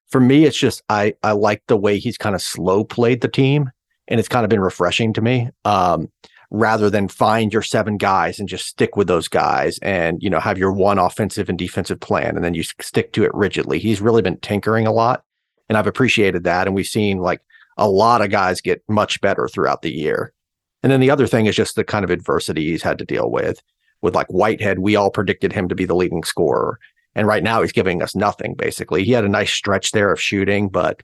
[0.08, 3.28] for me, it's just I I like the way he's kind of slow played the
[3.28, 3.70] team,
[4.08, 5.50] and it's kind of been refreshing to me.
[5.66, 6.10] Um,
[6.50, 10.40] rather than find your seven guys and just stick with those guys and you know
[10.40, 14.02] have your one offensive and defensive plan and then you stick to it rigidly he's
[14.02, 15.24] really been tinkering a lot
[15.70, 17.40] and i've appreciated that and we've seen like
[17.78, 20.34] a lot of guys get much better throughout the year
[20.82, 23.30] and then the other thing is just the kind of adversity he's had to deal
[23.30, 23.62] with
[24.00, 26.78] with like whitehead we all predicted him to be the leading scorer
[27.14, 30.20] and right now he's giving us nothing basically he had a nice stretch there of
[30.20, 31.02] shooting but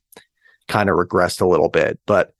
[0.68, 2.32] kind of regressed a little bit but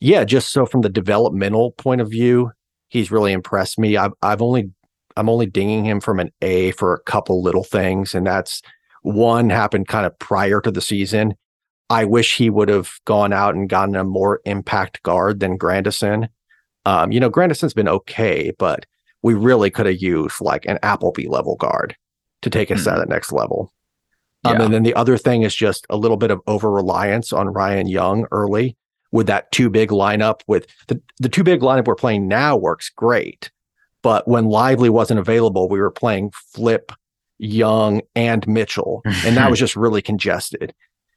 [0.00, 2.52] yeah, just so from the developmental point of view,
[2.88, 3.96] he's really impressed me.
[3.96, 4.70] I've I've only
[5.16, 8.62] I'm only dinging him from an A for a couple little things, and that's
[9.02, 11.34] one happened kind of prior to the season.
[11.90, 16.28] I wish he would have gone out and gotten a more impact guard than Grandison.
[16.86, 18.86] Um, you know, Grandison's been okay, but
[19.22, 21.96] we really could have used like an Appleby level guard
[22.42, 22.94] to take us mm-hmm.
[22.94, 23.72] to the next level.
[24.44, 24.64] Um, yeah.
[24.64, 27.86] And then the other thing is just a little bit of over reliance on Ryan
[27.86, 28.76] Young early
[29.12, 32.90] with that two big lineup with the, the two big lineup we're playing now works
[32.90, 33.50] great.
[34.02, 36.90] But when Lively wasn't available, we were playing Flip,
[37.38, 39.02] Young, and Mitchell.
[39.04, 40.72] And that was just really congested.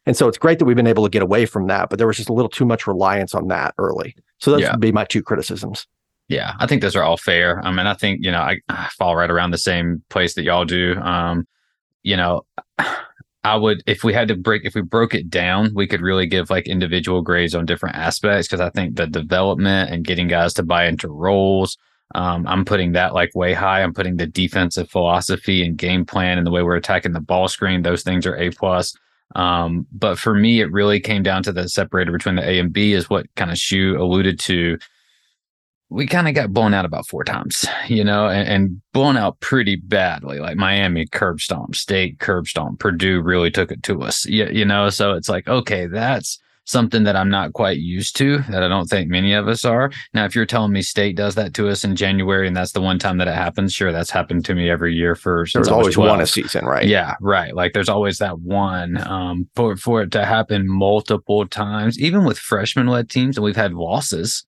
[0.05, 2.07] And so it's great that we've been able to get away from that, but there
[2.07, 4.15] was just a little too much reliance on that early.
[4.43, 4.71] So those yeah.
[4.71, 5.87] would be my two criticisms.
[6.27, 7.65] Yeah, I think those are all fair.
[7.65, 10.43] I mean, I think, you know, I, I fall right around the same place that
[10.43, 10.99] y'all do.
[10.99, 11.47] Um,
[12.01, 12.41] you know,
[13.45, 16.27] I would, if we had to break, if we broke it down, we could really
[16.27, 18.49] give like individual grades on different aspects.
[18.49, 21.77] Cause I think the development and getting guys to buy into roles,
[22.13, 23.81] um, I'm putting that like way high.
[23.81, 27.47] I'm putting the defensive philosophy and game plan and the way we're attacking the ball
[27.47, 27.81] screen.
[27.81, 28.93] Those things are A plus.
[29.35, 32.71] Um, but for me, it really came down to the separator between the A and
[32.71, 34.77] B is what kind of Shu alluded to
[35.93, 39.39] we kind of got blown out about four times, you know, and, and, blown out
[39.39, 40.39] pretty badly.
[40.39, 44.65] Like Miami curb stomp, State curb stomp, Purdue really took it to us, you, you
[44.65, 44.89] know.
[44.89, 48.87] So it's like, okay, that's something that I'm not quite used to, that I don't
[48.87, 49.91] think many of us are.
[50.13, 52.81] Now, if you're telling me State does that to us in January, and that's the
[52.81, 55.45] one time that it happens, sure, that's happened to me every year for.
[55.53, 56.09] There's always 12.
[56.09, 56.87] one a season, right?
[56.87, 57.55] Yeah, right.
[57.55, 58.97] Like there's always that one.
[59.05, 63.55] Um, for for it to happen multiple times, even with freshman led teams, and we've
[63.55, 64.45] had losses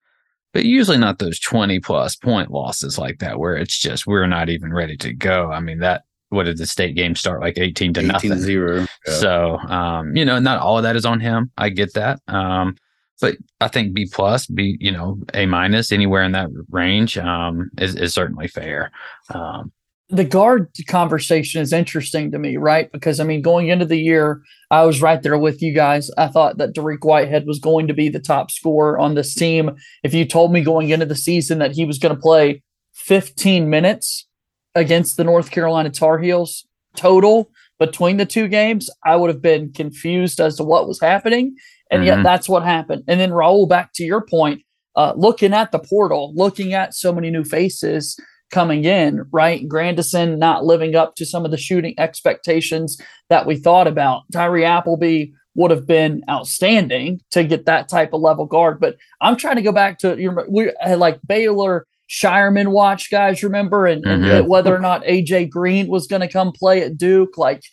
[0.56, 4.48] but usually not those 20 plus point losses like that where it's just we're not
[4.48, 5.52] even ready to go.
[5.52, 8.38] I mean, that what did the state game start like 18 to 18 nothing?
[8.38, 8.88] Zero.
[9.08, 9.14] Yeah.
[9.14, 11.52] So, um, you know, not all of that is on him.
[11.58, 12.20] I get that.
[12.28, 12.76] Um,
[13.22, 17.70] but I think B plus, B, you know, A minus, anywhere in that range, um,
[17.78, 18.92] is, is certainly fair.
[19.34, 19.72] Um,
[20.10, 22.92] the guard conversation is interesting to me, right?
[22.92, 26.12] Because I mean, going into the year, I was right there with you guys.
[26.18, 29.76] I thought that Dariq Whitehead was going to be the top scorer on this team.
[30.04, 32.62] If you told me going into the season that he was going to play
[32.94, 34.28] 15 minutes
[34.76, 39.72] against the North Carolina Tar Heels total, between the two games, I would have been
[39.74, 41.56] confused as to what was happening.
[41.92, 42.06] And Mhm.
[42.06, 43.04] yet that's what happened.
[43.08, 44.62] And then Raul, back to your point,
[44.96, 48.18] uh, looking at the portal, looking at so many new faces
[48.52, 49.68] coming in, right?
[49.68, 52.98] Grandison not living up to some of the shooting expectations
[53.30, 54.22] that we thought about.
[54.32, 58.80] Tyree Appleby would have been outstanding to get that type of level guard.
[58.80, 63.86] But I'm trying to go back to your We like Baylor Scheierman watch guys, remember,
[63.88, 64.48] and, and Mhm.
[64.48, 67.64] whether or not AJ Green was going to come play at Duke, like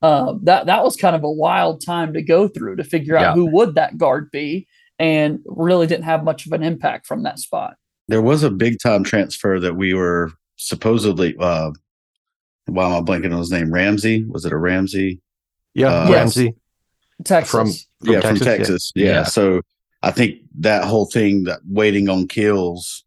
[0.00, 0.66] uh, that.
[0.66, 3.34] That was kind of a wild time to go through to figure out Yeah.
[3.34, 4.66] who would that guard be,
[4.98, 7.74] and really didn't have much of an impact from that spot.
[8.08, 11.36] There was a big time transfer that we were supposedly.
[11.38, 11.70] uh
[12.66, 13.72] Why am I blanking on his name?
[13.72, 14.24] Ramsey?
[14.24, 15.20] Was it a Ramsey?
[15.74, 16.54] Yeah, Uh, Ramsey
[17.24, 17.50] Texas.
[17.50, 17.68] from,
[18.04, 18.38] from yeah, Texas.
[18.38, 18.56] from yeah.
[18.56, 18.92] Texas.
[18.94, 19.04] Yeah.
[19.06, 19.22] Yeah.
[19.24, 19.60] So
[20.02, 23.04] I think that whole thing that waiting on kills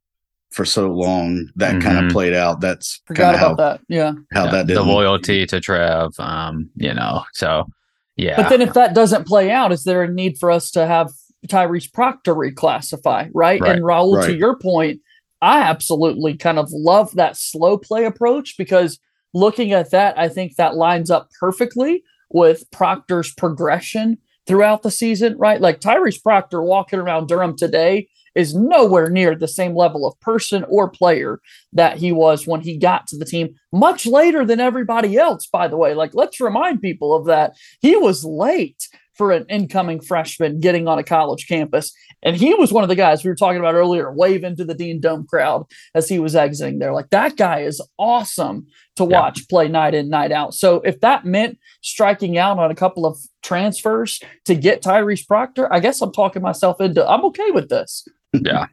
[0.56, 2.06] for so long that kind Mhm.
[2.08, 2.62] of played out.
[2.62, 3.82] That's kind Forgot of about how, that.
[3.90, 4.14] Yeah.
[4.34, 6.14] how Yeah, that did the loyalty to Trev.
[6.18, 7.68] Um, you know, so
[8.16, 8.38] yeah.
[8.38, 11.12] But then if that doesn't play out, is there a need for us to have
[11.48, 13.60] Tyrese Proctor reclassify, right?
[13.60, 15.02] Right, And Raul, to your point,
[15.42, 18.98] I absolutely kind of love that slow play approach because
[19.34, 25.36] looking at that, I think that lines up perfectly with Proctor's progression throughout the season,
[25.38, 25.60] right?
[25.60, 30.66] Like Tyrese Proctor walking around Durham today is nowhere near the same level of person
[30.70, 31.40] or player
[31.74, 35.68] that he was when he got to the team much later than everybody else, by
[35.68, 35.94] the way.
[35.94, 37.56] Like, let's remind people of that.
[37.82, 41.94] He was late for an incoming freshman getting on a college campus.
[42.22, 44.74] And he was one of the guys we were talking about earlier, waving to the
[44.74, 46.92] Dean Dome crowd as he was exiting there.
[46.94, 48.68] Like, that guy is awesome
[48.98, 49.22] to Yeah.
[49.22, 50.54] watch play night in, night out.
[50.54, 55.72] So, if that meant striking out on a couple of transfers to get Tyrese Proctor,
[55.72, 58.06] I guess I'm talking myself into I'm okay with this.
[58.44, 58.66] Yeah.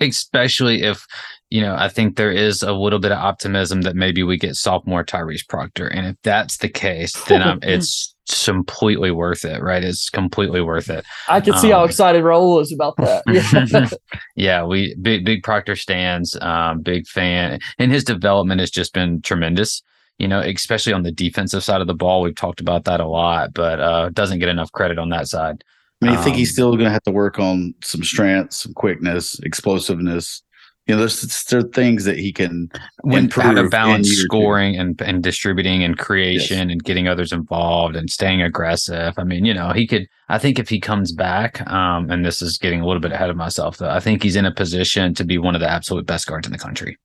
[0.00, 1.04] Especially if
[1.50, 4.54] you know i think there is a little bit of optimism that maybe we get
[4.54, 5.88] sophomore tyrese proctor.
[5.88, 9.82] And if that's the case then um, it's completely worth it right?
[9.82, 11.04] It's completely worth it.
[11.28, 13.22] I can see how Um, excited Raul is about that.
[13.26, 13.88] Yeah.
[14.36, 17.58] yeah we big big proctor stands um big fan.
[17.78, 19.82] And his development has just been tremendous
[20.18, 22.22] you know especially on the defensive side of the ball.
[22.22, 25.64] We've talked about that a lot but uh doesn't get enough credit on that side
[26.00, 28.52] I mean, I think he's Um, still going to have to work on some strength,
[28.54, 30.42] some quickness, explosiveness.
[30.86, 32.70] You know, there's there are things that he can
[33.02, 34.14] when to in balance two.
[34.14, 39.12] scoring and, and distributing and creation and getting others involved and staying aggressive.
[39.18, 42.40] I mean, you know, he could I think if he comes back, um, and this
[42.40, 45.12] is getting a little bit ahead of myself though, I think he's in a position
[45.14, 46.96] to be one of the absolute best guards in the country.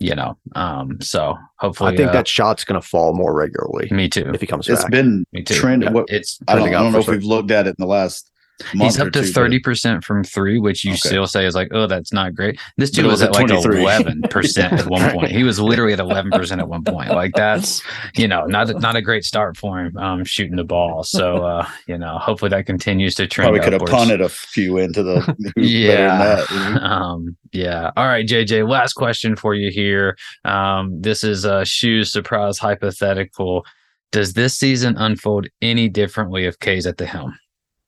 [0.00, 0.38] You know.
[0.54, 4.30] Um, so hopefully I think uh, that shot's going to fall more regularly me too.
[4.32, 4.92] if he comes It's back.
[4.92, 5.54] been Me too.
[5.54, 5.82] trend.
[5.82, 7.14] Yeah, What it's I don't, I don't know if sure.
[7.14, 8.30] we've looked at it in the last.
[8.72, 10.98] He's up to thirty percent from three, which you Okay.
[10.98, 12.58] still say is like, oh, that's not great.
[12.76, 15.30] This dude was, was at like eleven percent at one point.
[15.30, 17.10] He was literally at eleven percent at one point.
[17.10, 17.82] Like that's
[18.16, 21.04] you know not a- not a great start for him um, shooting the ball.
[21.04, 23.46] So uh, you know, hopefully that continues to trend.
[23.48, 23.92] Probably could have upwards.
[23.92, 25.20] punted a few into the.
[25.20, 26.18] who's better than Yeah.
[26.18, 26.50] that,
[26.82, 27.90] um, yeah.
[27.96, 28.68] All right, JJ.
[28.68, 30.16] Last question for you here.
[30.44, 33.64] Um, this is a shoes surprise hypothetical.
[34.10, 37.38] Does this season unfold any differently if K's at the helm?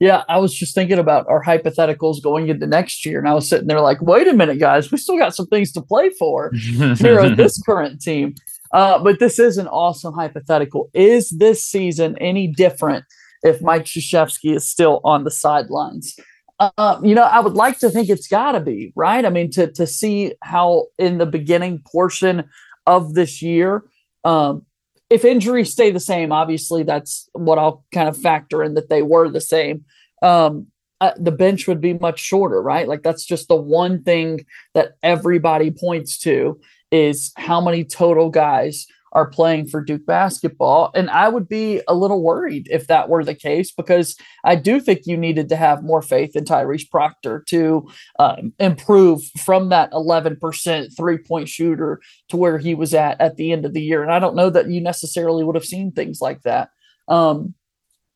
[0.01, 3.47] Yeah, I was just thinking about our hypotheticals going into next year, and I was
[3.47, 6.51] sitting there like, wait a minute, guys, we still got some things to play for
[6.97, 8.35] here at this current team.
[8.73, 10.89] Uh, but this is an awesome hypothetical.
[10.95, 13.05] Is this season any different
[13.43, 16.17] if Mike Krzyzewski is still on the sidelines?
[16.59, 19.25] Uh, you know, I would like to think it's got to be right.
[19.25, 22.49] I mean, to to see how in the beginning portion
[22.87, 23.85] of this year,
[24.25, 24.65] um,
[25.11, 29.03] if injuries stay the same, obviously that's what I'll kind of factor in that they
[29.03, 29.85] were the same.
[30.23, 30.69] Um,
[31.01, 32.87] uh, the bench would be much shorter, right?
[32.87, 36.61] Like that's just the one thing that everybody points to
[36.93, 40.91] is how many total guys are playing for Duke basketball.
[40.95, 44.81] And I would be a little worried if that were the case because I do
[44.81, 49.91] think you needed to have more faith in Tyrese Proctor to uh, improve from that
[49.93, 54.03] 11% three point shooter to where he was at at the end of the year.
[54.03, 56.71] And I don't know that you necessarily would have seen things like that.
[57.09, 57.55] Um,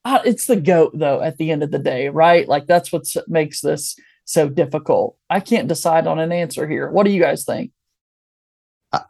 [0.07, 2.47] it's the goat though at the end of the day, right?
[2.47, 5.17] Like that's what makes this so difficult.
[5.29, 6.91] I can't decide on an answer here.
[6.91, 7.73] What do you guys think?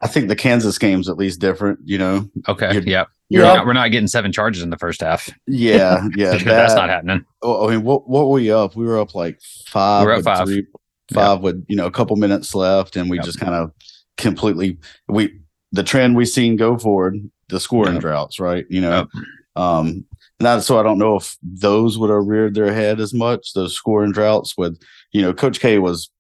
[0.03, 1.79] I think the Kansas game's at least different.
[1.85, 2.73] You know, Okay.
[2.73, 3.09] You're- Yep.
[3.31, 3.39] Yeah.
[3.41, 5.31] We're, not, we're not getting seven charges in the first half.
[5.47, 6.37] yeah, yeah.
[6.37, 7.25] That's not happening.
[7.43, 8.77] Well, I mean, what what were we up?
[8.77, 10.03] We were up like five.
[10.03, 10.47] We were up with five.
[10.47, 10.67] three-
[11.11, 11.15] Yeah.
[11.15, 13.25] five with you know a couple minutes left, and we Yep.
[13.25, 13.73] just kind of
[14.19, 15.39] completely we
[15.73, 17.17] the trend we've seen go forward
[17.49, 18.01] the scoring Yep.
[18.03, 18.65] droughts, right?
[18.71, 19.09] You know, Yep.
[19.57, 20.05] um,
[20.41, 23.53] not so I don't know if those would have reared their head as much.
[23.55, 24.79] Those scoring droughts with
[25.13, 26.11] you know Coach K was.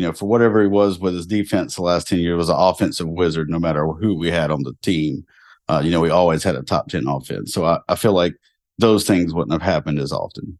[0.00, 2.56] You know, for whatever he was with his defense the last 10 years, was an
[2.58, 5.26] offensive wizard no matter who we had on the team.
[5.68, 7.52] uh, you know, we always had a top 10 offense.
[7.52, 8.34] So I, I feel like
[8.78, 10.58] those things wouldn't have happened as often.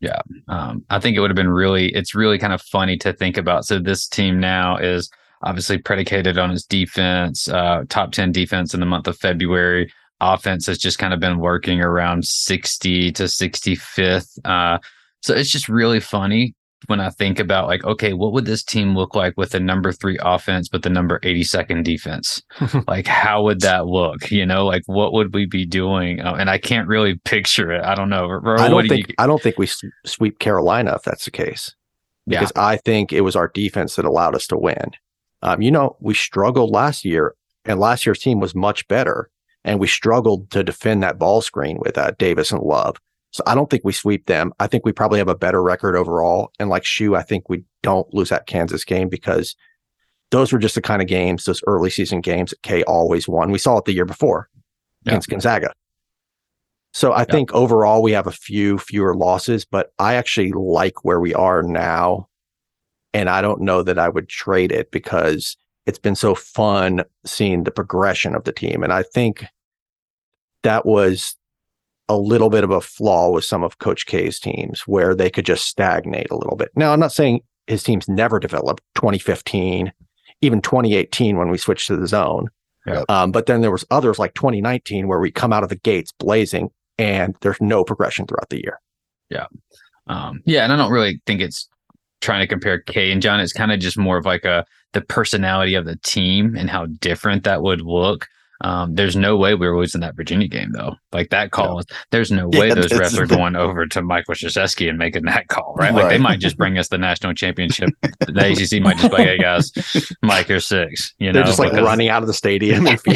[0.00, 0.22] Yeah.
[0.48, 3.36] Um, I think it would have been really, it's really kind of funny to think
[3.36, 3.66] about.
[3.66, 5.10] So this team now is
[5.42, 9.92] obviously predicated on its defense, uh, top 10 defense in the month of February.
[10.22, 14.38] Offense has just kind of been working around 60 to 65th.
[14.46, 14.78] Uh,
[15.20, 16.54] so it's just really funny
[16.86, 19.92] when I think about like, okay, what would this team look like with the number
[19.92, 22.42] three offense, but the number 82nd defense?
[22.86, 24.30] like, how would that look?
[24.30, 26.20] You know, like what would we be doing?
[26.20, 27.82] Uh, and I can't really picture it.
[27.82, 28.40] I don't know.
[28.58, 29.68] I don't do think you, I don't think we
[30.04, 31.74] sweep Carolina if that's the case.
[32.28, 32.66] Because yeah.
[32.66, 34.90] I think it was our defense that allowed us to win.
[35.42, 37.34] Um, you know, we struggled last year,
[37.64, 39.30] and last year's team was much better,
[39.64, 42.96] and we struggled to defend that ball screen with uh, Davis and Love.
[43.32, 44.52] So I don't think we sweep them.
[44.60, 46.52] I think we probably have a better record overall.
[46.58, 49.54] And like Shu, I think we don't lose that Kansas game because
[50.30, 53.50] those were just the kind of games, those early season games that K always won.
[53.50, 54.48] We saw it the year before
[55.04, 55.12] yeah.
[55.12, 55.72] against Gonzaga.
[56.92, 57.24] So I yeah.
[57.32, 61.62] think overall we have a few fewer losses, but I actually like where we are
[61.62, 62.28] now.
[63.12, 67.64] And I don't know that I would trade it because it's been so fun seeing
[67.64, 68.82] the progression of the team.
[68.82, 69.44] And I think
[70.62, 71.36] that was
[72.08, 75.46] a little bit of a flaw with some of Coach K's teams where they could
[75.46, 76.70] just stagnate a little bit.
[76.76, 79.92] Now, I'm not saying his teams never developed 2015,
[80.40, 82.48] even 2018 when we switched to the zone.
[82.86, 83.02] Yeah.
[83.08, 86.12] Um, but then there was others like 2019 where we come out of the gates
[86.12, 88.80] blazing and there's no progression throughout the year.
[89.28, 89.46] Yeah.
[90.06, 90.62] Um, yeah.
[90.62, 91.68] And I don't really think it's
[92.20, 93.40] trying to compare K and Jon.
[93.40, 96.86] It's kind of just more of like a the personality of the team and how
[96.86, 98.26] different that would look.
[98.62, 100.96] Um, there's no way we were losing that Virginia game though.
[101.12, 101.82] Like that call, no.
[102.10, 105.48] there's no way yeah, those refs are going over to Michael Krzyzewski and making that
[105.48, 105.92] call, right?
[105.92, 106.10] Like right.
[106.10, 107.90] they might just bring us the national championship.
[108.02, 109.72] the ACC might just be like, hey guys,
[110.22, 111.14] Mike, you're six.
[111.18, 111.84] You They're know, just like because...
[111.84, 112.86] running out of the stadium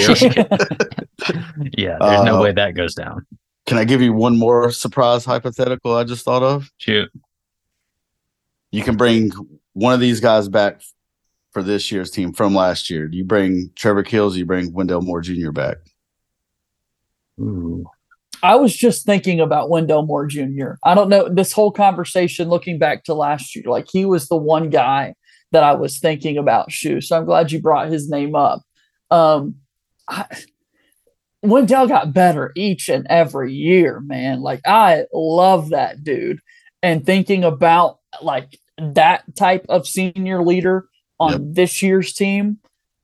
[1.77, 3.27] yeah, there's uh, no way that goes down.
[3.67, 6.71] Can I give you one more surprise hypothetical I just thought of?
[6.79, 7.11] Shoot.
[8.73, 9.31] You can bring
[9.73, 10.81] one of these guys back
[11.53, 13.09] for this year's team from last year?
[13.09, 14.37] Do you bring Trevor Keels?
[14.37, 15.51] you bring Wendell Moore Jr.
[15.51, 15.79] back?
[17.41, 17.85] Ooh.
[18.43, 20.73] I was just thinking about Wendell Moore Jr.
[20.85, 24.37] I don't know this whole conversation looking back to last year, like he was the
[24.37, 25.15] one guy
[25.53, 27.01] that I was thinking about Shu.
[27.01, 28.63] So I'm glad you brought his name up.
[29.11, 29.57] Um,
[30.09, 30.27] I,
[31.43, 34.41] Wendell got better each and every year, man.
[34.41, 36.41] Like I love that dude.
[36.83, 40.87] And thinking about like that type of senior leader
[41.21, 41.41] on yep.
[41.45, 42.59] this year's team,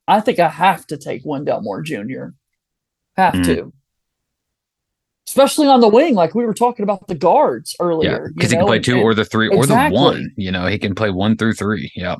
[0.08, 2.28] I think I have to take Wendell Moore Jr.
[3.16, 3.44] Have mm.
[3.44, 3.72] to.
[5.28, 8.30] Especially on the wing, like we were talking about the guards earlier.
[8.34, 9.96] Because yeah, he can play two and, or the three or exactly.
[9.96, 10.32] the one.
[10.36, 11.92] You know, he can play one through three.
[11.94, 12.16] Yeah.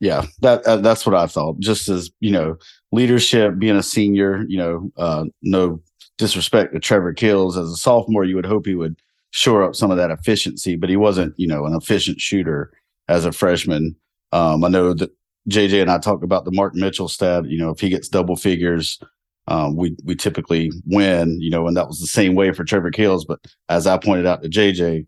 [0.00, 1.60] Yeah, that uh, that's what I thought.
[1.60, 2.56] Just as you know,
[2.92, 5.80] leadership, being a senior, you know, uh, no
[6.18, 8.96] disrespect to Trevor Keels as a sophomore, you would hope he would
[9.30, 12.72] shore up some of that efficiency, but he wasn't, you know, an efficient shooter
[13.08, 13.96] as a freshman.
[14.32, 15.10] Um, I know that
[15.48, 17.46] JJ and I talked about the Mark Mitchell stat.
[17.46, 18.98] You know, if he gets double figures,
[19.46, 21.40] um, we we typically win.
[21.40, 23.24] You know, and that was the same way for Trevor Keels.
[23.24, 25.06] But as I pointed out to JJ,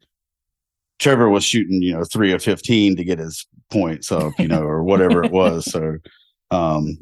[0.98, 4.62] Trevor was shooting, you know, three of fifteen to get his points up, you know,
[4.62, 5.64] or whatever it was.
[5.70, 5.96] So,
[6.50, 6.98] um,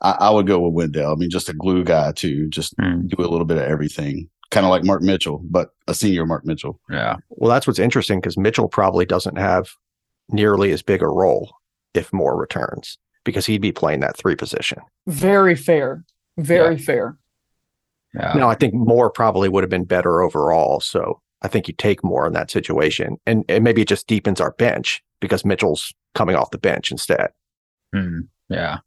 [0.00, 1.12] I, I, would go with Wendell.
[1.12, 3.06] I mean, just a glue guy too, just mm.
[3.08, 6.44] do a little bit of everything, kind of like Mark Mitchell, but a senior Mark
[6.44, 6.80] Mitchell.
[6.90, 7.16] Yeah.
[7.28, 9.68] Well, that's what's interesting because Mitchell probably doesn't have
[10.30, 11.52] nearly as big a role
[11.94, 14.78] if Moore returns because he'd be playing that three position.
[15.06, 16.04] Very fair.
[16.38, 16.82] Very yeah.
[16.82, 17.18] fair.
[18.14, 18.32] Yeah.
[18.34, 20.80] Now, I think Moore probably would have been better overall.
[20.80, 23.18] So I think you take Moore in that situation.
[23.26, 27.28] And, and maybe it just deepens our bench because Mitchell's coming off the bench instead.
[27.94, 28.20] Hmm.
[28.48, 28.78] Yeah.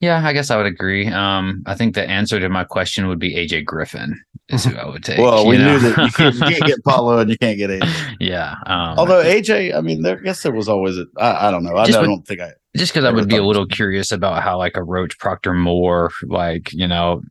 [0.00, 1.08] Yeah, I guess I would agree.
[1.08, 4.86] Um, I think the answer to my question would be AJ Griffin is who I
[4.86, 5.18] would take.
[5.18, 5.78] well, we know?
[5.78, 8.16] knew that you can't, you can't, get Paolo and you can't get AJ.
[8.20, 8.56] yeah.
[8.66, 11.64] Um, Although AJ, I mean, there, I guess there was always a, I, I don't
[11.64, 11.74] know.
[11.76, 14.58] I, I don't think I just because I would be a little curious about how
[14.58, 17.22] like a Roach Proctor Moore, like you know,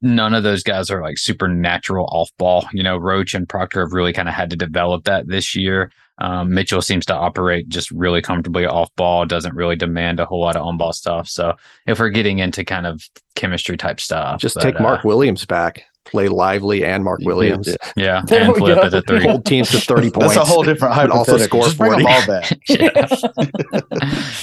[0.00, 2.64] none of those guys are like supernatural off ball.
[2.72, 5.90] You know, Roach and Proctor have really kind of had to develop that this year.
[6.22, 10.40] Um, Mitchell seems to operate just really comfortably off ball, doesn't really demand a whole
[10.40, 11.28] lot of on ball stuff.
[11.28, 11.54] So
[11.88, 13.02] if we're getting into kind of
[13.34, 17.76] chemistry type stuff, just but, take Mark uh, Williams back play Lively and Mark Williams.
[17.94, 18.86] Yeah, there and flip go.
[18.86, 19.22] it at three.
[19.22, 20.34] Hold teams to thirty points.
[20.34, 21.34] That's a whole different hypothetical.
[21.34, 22.04] Also score Just 40.
[22.06, 22.58] all back.
[22.68, 23.06] yeah.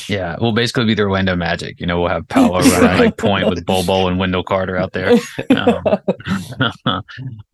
[0.07, 1.79] yeah, we'll basically be the Orlando Magic.
[1.79, 5.17] You know, we'll have Paolo running like point with Bol and Wendell Carter out there.
[5.49, 7.01] Um,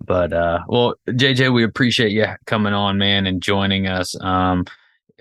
[0.03, 4.19] but uh, well, JJ, we appreciate you coming on, man, and joining us.
[4.21, 4.65] Um,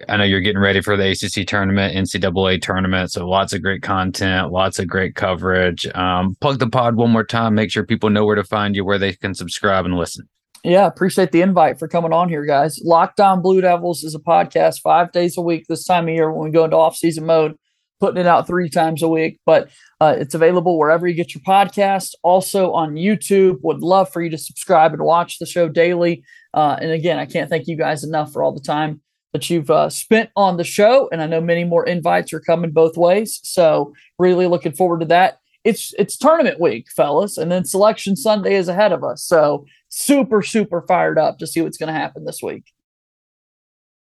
[0.09, 3.13] I know you're getting ready for the ACC tournament, NCAA tournament.
[3.13, 5.87] So lots of great content, lots of great coverage.
[5.95, 7.55] Um, plug the pod one more time.
[7.55, 10.29] Make sure people know where to find you, where they can subscribe and listen.
[10.65, 12.81] Yeah, appreciate the invite for coming on here, guys.
[12.83, 16.33] Locked On Blue Devils is a podcast five days a week this time of year
[16.33, 17.55] when we go into off season mode,
[18.01, 19.39] putting it out three times a week.
[19.47, 19.69] But
[20.01, 22.15] uh, it's available wherever you get your podcast.
[22.23, 23.59] Also on YouTube.
[23.63, 26.25] Would love for you to subscribe and watch the show daily.
[26.53, 29.03] Uh, and again, I can't thank you guys enough for all the time
[29.35, 31.09] that you've uh, spent on the show.
[31.13, 33.41] And I know many more invites are coming both ways.
[33.43, 35.41] So really looking forward to that.
[35.65, 39.25] It's it's tournament week, fellas, and then selection Sunday is ahead of us.
[39.25, 42.73] So super super fired up to see what's going to happen this week.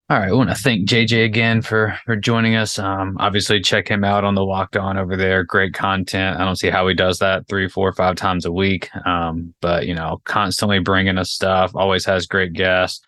[0.09, 2.79] All right, I want to thank JJ again for for joining us.
[2.79, 5.45] Um, obviously, check him out on the Locked On over there.
[5.45, 6.41] Great content.
[6.41, 8.89] I don't see how he does that three, four, five times a week.
[9.07, 11.73] Um, but you know, constantly bringing us stuff.
[11.77, 13.07] Always has great guests.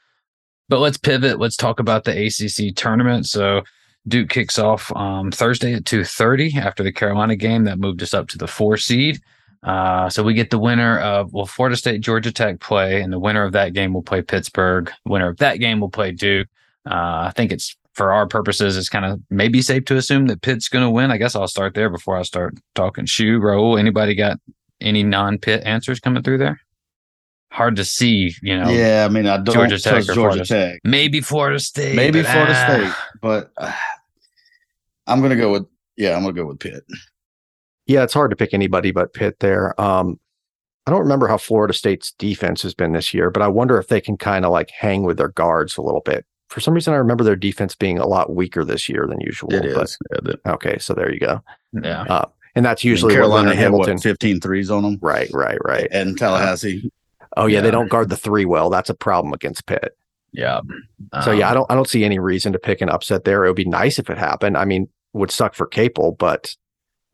[0.73, 1.39] But let's pivot.
[1.39, 3.27] Let's talk about the ACC tournament.
[3.27, 3.61] So
[4.09, 8.15] Duke kicks off um, Thursday at two thirty after the Carolina game that moved us
[8.15, 9.21] up to the four seed.
[9.63, 13.19] Uh, so we get the winner of well, Florida State, Georgia Tech play, and the
[13.19, 14.91] winner of that game will play Pittsburgh.
[15.05, 16.49] Winner of that game will play Duke.
[16.91, 20.41] Uh, I think it's for our purposes, it's kind of maybe safe to assume that
[20.41, 21.11] Pitt's going to win.
[21.11, 23.41] I guess I'll start there before I start talking Shu.
[23.41, 24.41] Raul, anybody got
[24.81, 26.63] any non-Pitt answers coming through there?
[27.53, 28.69] Hard to see, you know.
[28.69, 30.45] Yeah, I mean, I don't Georgia Tech Georgia Florida.
[30.45, 30.81] Tech.
[30.85, 31.95] Maybe Florida State.
[31.95, 32.67] Maybe but, Florida ah.
[32.67, 33.73] State, but uh,
[35.07, 36.85] I'm going to go with yeah, I'm going to go with Pitt.
[37.87, 39.79] Yeah, it's hard to pick anybody but Pitt there.
[39.81, 40.19] Um,
[40.87, 43.89] I don't remember how Florida State's defense has been this year, but I wonder if
[43.89, 46.25] they can kind of like hang with their guards a little bit.
[46.49, 49.53] For some reason, I remember their defense being a lot weaker this year than usual.
[49.55, 49.99] It but, is.
[50.47, 51.41] Okay, so there you go.
[51.73, 52.03] Yeah.
[52.03, 53.95] Uh, and that's usually I mean, Carolina had Hamilton.
[53.95, 54.99] what 15 threes on them.
[55.01, 55.89] Right, right, right.
[55.91, 56.91] And Tallahassee.
[57.37, 58.71] Oh yeah, yeah, they don't guard the three well.
[58.71, 59.97] That's a problem against Pitt.
[60.33, 60.61] Yeah.
[61.13, 63.25] Um, so yeah, I um, don't I don't see any reason to pick an upset
[63.25, 63.45] there.
[63.45, 64.57] It would be nice if it happened.
[64.57, 66.55] I mean, would suck for Capel, but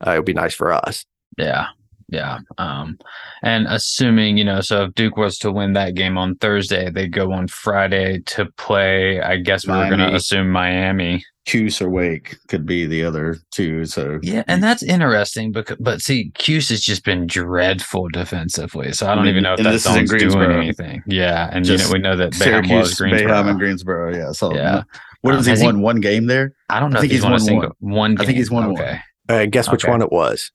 [0.06, 1.04] uh, it would be nice for us.
[1.36, 1.68] Yeah.
[2.10, 2.38] Yeah.
[2.56, 2.98] Um,
[3.42, 7.06] and assuming, you know, so if Duke was to win that game on Thursday, they
[7.06, 11.22] go on Friday to play, I guess we are going to assume Miami.
[11.48, 13.86] Cuse or Wake could be the other two.
[13.86, 15.50] So yeah, and that's interesting.
[15.50, 18.92] But but see, Cuse has just been dreadful defensively.
[18.92, 21.02] So I don't I mean, even know if that's doing anything.
[21.06, 23.32] Yeah, and you know, we know that Syracuse, Boeheim was Greensboro.
[23.32, 24.14] Boeheim and Greensboro.
[24.14, 24.32] Yeah.
[24.32, 24.82] So yeah.
[25.22, 26.52] What um, has he won he, one game there?
[26.68, 26.98] I don't know.
[26.98, 27.92] I think he's, he's won, single, one.
[27.92, 28.22] one game.
[28.22, 29.00] I think he's won okay.
[29.26, 29.40] one.
[29.40, 29.90] Uh, guess which okay.
[29.90, 30.52] one it was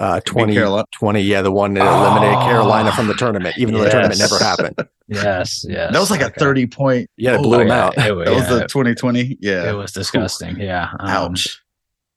[0.00, 0.56] uh, 20,
[0.92, 3.92] 20, yeah, the one that eliminated oh, Carolina from the tournament, even though yes.
[3.92, 4.88] the tournament never happened.
[5.08, 5.92] yes, yes.
[5.92, 6.32] That was like okay.
[6.34, 7.10] a 30 point.
[7.18, 7.92] Yeah, it blew oh, him out.
[7.92, 9.36] It, that yeah, was the 2020.
[9.40, 9.70] Yeah.
[9.70, 10.58] It was disgusting.
[10.58, 10.88] Yeah.
[10.98, 11.60] Um, Ouch.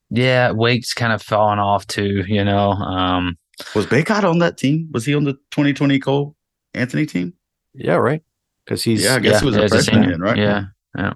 [0.09, 2.71] Yeah, Wake's kind of fallen off too, you know.
[2.71, 3.37] Um,
[3.75, 4.89] was Bacot on that team?
[4.93, 6.35] Was he on the 2020 Cole
[6.73, 7.33] Anthony team?
[7.73, 8.23] Yeah, right.
[8.63, 10.37] Because he's yeah, I guess yeah, he was a freshman, right?
[10.37, 10.65] Yeah,
[10.97, 11.13] yeah.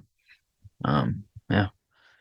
[0.84, 1.27] Um, yeah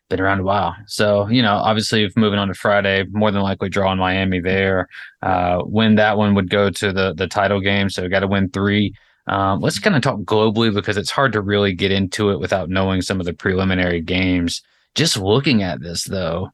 [0.09, 0.75] been around a while.
[0.85, 4.39] So, you know, obviously, if moving on to Friday, more than likely draw in Miami
[4.39, 4.87] there.
[5.21, 7.89] Uh, win that one would go to the the title game.
[7.89, 8.93] So, we got to win three.
[9.27, 12.69] Um, let's kind of talk globally because it's hard to really get into it without
[12.69, 14.61] knowing some of the preliminary games.
[14.95, 16.49] Just looking at this, though,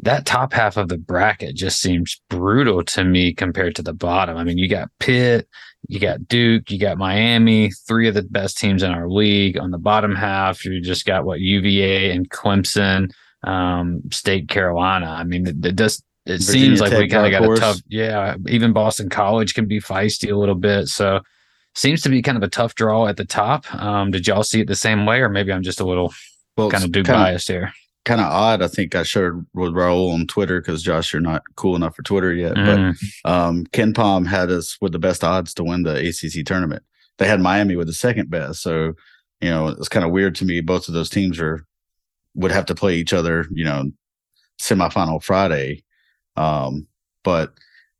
[0.00, 4.36] that top half of the bracket just seems brutal to me compared to the bottom.
[4.36, 5.48] I mean, you got Pitt,
[5.88, 9.58] you got Duke, you got Miami, three of the best teams in our league.
[9.58, 13.10] On the bottom half, you just got what UVA and Clemson,
[13.44, 15.06] um, State Carolina.
[15.06, 16.02] I mean, it, it does.
[16.26, 17.58] It Virginia seems like Tech, we kind of got course.
[17.58, 17.80] a tough.
[17.88, 20.88] Yeah, even Boston College can be feisty a little bit.
[20.88, 21.20] So
[21.74, 23.72] seems to be kind of a tough draw at the top.
[23.74, 26.12] Um, did y'all see it the same way, or maybe I'm just a little
[26.56, 27.72] well, kind of Duke biased here?
[28.04, 28.62] Kind of odd.
[28.62, 32.02] I think I shared with Raul on Twitter because Josh, you're not cool enough for
[32.02, 32.54] Twitter yet.
[32.54, 32.96] Mm.
[33.24, 36.82] But um, Palm had us with the best odds to win the ACC tournament.
[37.18, 38.62] They had Miami with the second best.
[38.62, 38.94] So,
[39.40, 40.60] you know, it's kind of weird to me.
[40.60, 41.66] Both of those teams are
[42.34, 43.90] would have to play each other, you know,
[44.60, 45.82] semifinal Friday.
[46.36, 46.86] Um,
[47.24, 47.52] but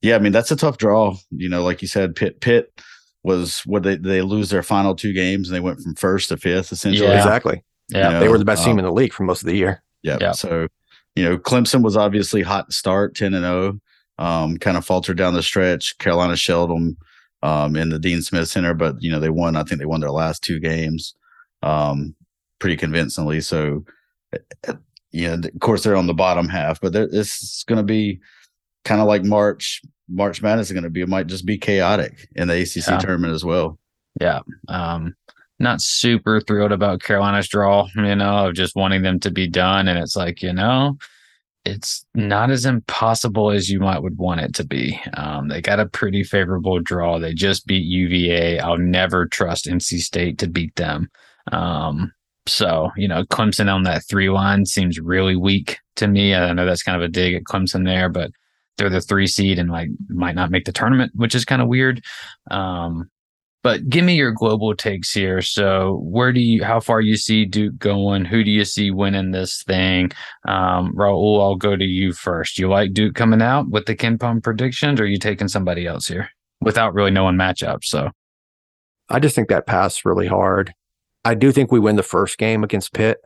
[0.02, 1.16] yeah, I mean that's a tough draw.
[1.30, 2.80] You know, like you said, Pitt Pitt
[3.22, 6.36] was what they they lose their final two games and they went from first to
[6.36, 7.08] fifth essentially.
[7.08, 7.18] Yeah.
[7.18, 7.62] Exactly.
[7.90, 9.46] Yeah, you know, they were the best team um, in the league for most of
[9.46, 9.82] the year.
[10.02, 10.18] Yeah.
[10.20, 10.34] Yep.
[10.34, 10.68] So,
[11.14, 13.80] you know, Clemson was obviously hot to start, 10 and 0,
[14.18, 15.96] um, kind of faltered down the stretch.
[15.98, 16.96] Carolina shelled them
[17.42, 20.00] um, in the Dean Smith Center, but, you know, they won, I think they won
[20.00, 21.14] their last two games
[21.62, 22.14] um,
[22.58, 23.40] pretty convincingly.
[23.40, 23.84] So,
[24.32, 24.38] eh,
[24.68, 24.74] eh,
[25.10, 28.20] you know, of course, they're on the bottom half, but this is going to be
[28.84, 29.82] kind of like March.
[30.08, 32.98] March Madness is going to be, it might just be chaotic in the ACC yeah.
[32.98, 33.78] tournament as well.
[34.20, 34.40] Yeah.
[34.68, 35.14] Um,
[35.60, 39.88] not super thrilled about Carolina's draw, you know, of just wanting them to be done.
[39.88, 40.96] And it's like, you know,
[41.64, 44.98] it's not as impossible as you might would want it to be.
[45.14, 47.18] Um, they got a pretty favorable draw.
[47.18, 48.58] They just beat UVA.
[48.60, 51.10] I'll never trust NC State to beat them.
[51.52, 52.12] Um,
[52.46, 56.34] So, you know, Clemson on that three line seems really weak to me.
[56.34, 58.30] I know that's kind of a dig at Clemson there, but
[58.78, 61.68] they're the three seed and like might not make the tournament, which is kind of
[61.68, 62.02] weird.
[62.50, 63.10] Um,
[63.62, 65.42] but give me your global takes here.
[65.42, 68.24] So, where do you, how far you see Duke going?
[68.24, 70.12] Who do you see winning this thing?
[70.46, 72.58] Um, Raul, I'll go to you first.
[72.58, 76.08] You like Duke coming out with the KenPom predictions, or are you taking somebody else
[76.08, 76.30] here
[76.60, 77.84] without really knowing matchups?
[77.84, 78.10] So,
[79.08, 80.72] I just think that pass really hard.
[81.24, 83.18] I do think we win the first game against Pitt.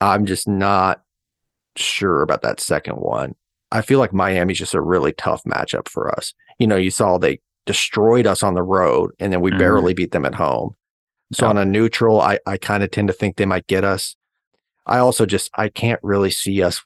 [0.00, 1.02] I'm just not
[1.76, 3.34] sure about that second one.
[3.72, 6.34] I feel like Miami's just a really tough matchup for us.
[6.58, 9.58] You know, you saw they destroyed us on the road and then we mm-hmm.
[9.58, 10.74] barely beat them at home.
[11.32, 14.14] So on a neutral, I, I kind of tend to think they might get us.
[14.86, 16.82] I also just I can't really see us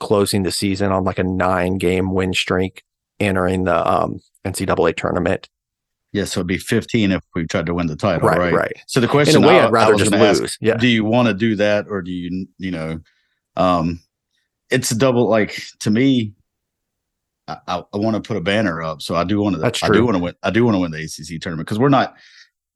[0.00, 2.82] closing the season on like a nine game win streak
[3.20, 5.48] entering the um, NCAA tournament.
[6.12, 8.38] Yeah, so it'd be 15 if we tried to win the title, right?
[8.38, 8.52] Right.
[8.52, 8.72] right.
[8.88, 10.40] So the question, in a way, I, I'd rather just lose.
[10.40, 10.76] Ask, yeah.
[10.76, 12.98] Do you want to do that, or do you, you know,
[13.56, 14.00] um,
[14.70, 15.28] it's a double.
[15.28, 16.32] Like to me,
[17.66, 19.60] I, I, I want to put a banner up, so I do want to.
[19.60, 19.88] That's true.
[19.88, 20.34] I do want to win.
[20.42, 22.16] I do want to win the ACC tournament because we're not.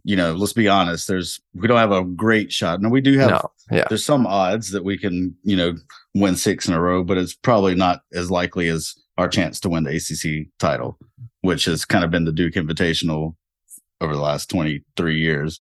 [0.07, 1.09] You know, let's be honest.
[1.09, 2.83] There's we don't have a great shot.
[2.83, 3.31] No, we do have.
[3.31, 3.51] No.
[3.71, 3.87] Yeah.
[3.89, 5.75] There's some odds that we can, you know,
[6.15, 9.71] win six in a row, but it's probably not as likely as our chance to
[9.71, 10.99] win the ACC title,
[11.41, 13.35] which has kind of been the Duke Invitational
[14.01, 15.61] over the last 23 years.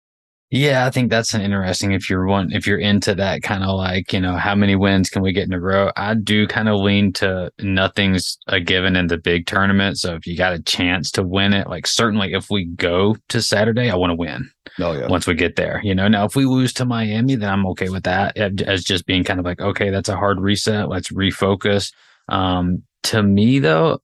[0.54, 3.76] Yeah, I think that's an interesting if you're one if you're into that kind of
[3.76, 5.90] like, you know, how many wins can we get in a row?
[5.96, 9.98] I do kind of lean to nothing's a given in the big tournament.
[9.98, 13.42] So if you got a chance to win it, like certainly if we go to
[13.42, 14.48] Saturday, I want to win.
[14.78, 15.08] Oh yeah.
[15.08, 16.06] Once we get there, you know.
[16.06, 19.40] Now if we lose to Miami, then I'm okay with that as just being kind
[19.40, 20.88] of like, okay, that's a hard reset.
[20.88, 21.92] Let's refocus.
[22.28, 23.98] Um to me though,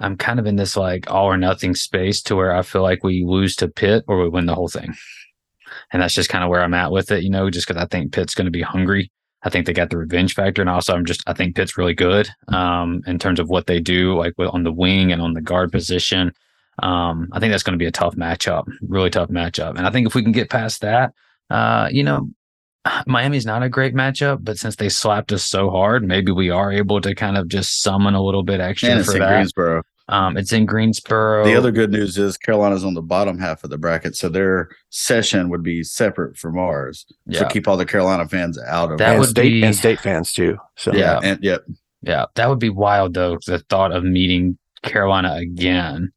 [0.00, 3.04] I'm kind of in this like all or nothing space to where I feel like
[3.04, 4.96] we lose to Pitt or we win the whole thing.
[5.92, 7.86] And that's just kind of where I'm at with it, you know, just because I
[7.86, 9.10] think Pitt's going to be hungry.
[9.42, 10.60] I think they got the revenge factor.
[10.60, 13.80] And also, I'm just, I think Pitt's really good um, in terms of what they
[13.80, 16.32] do, like on the wing and on the guard position.
[16.82, 19.76] Um, I think that's going to be a tough matchup, really tough matchup.
[19.76, 21.12] And I think if we can get past that,
[21.50, 22.28] uh, you know,
[23.06, 26.72] Miami's not a great matchup, but since they slapped us so hard, maybe we are
[26.72, 29.28] able to kind of just summon a little bit extra and for that.
[29.28, 29.82] Greensboro.
[30.10, 31.44] Um, it's in Greensboro.
[31.44, 34.70] The other good news is Carolina's on the bottom half of the bracket, so their
[34.90, 37.04] session would be separate from ours.
[37.26, 37.40] Yeah.
[37.40, 39.10] So keep all the Carolina fans out of That it.
[39.12, 40.56] and would state be- and state fans too.
[40.76, 41.20] So Yeah.
[41.22, 41.64] and yep.
[42.02, 43.38] Yeah, that would be wild though.
[43.46, 46.12] The thought of meeting Carolina again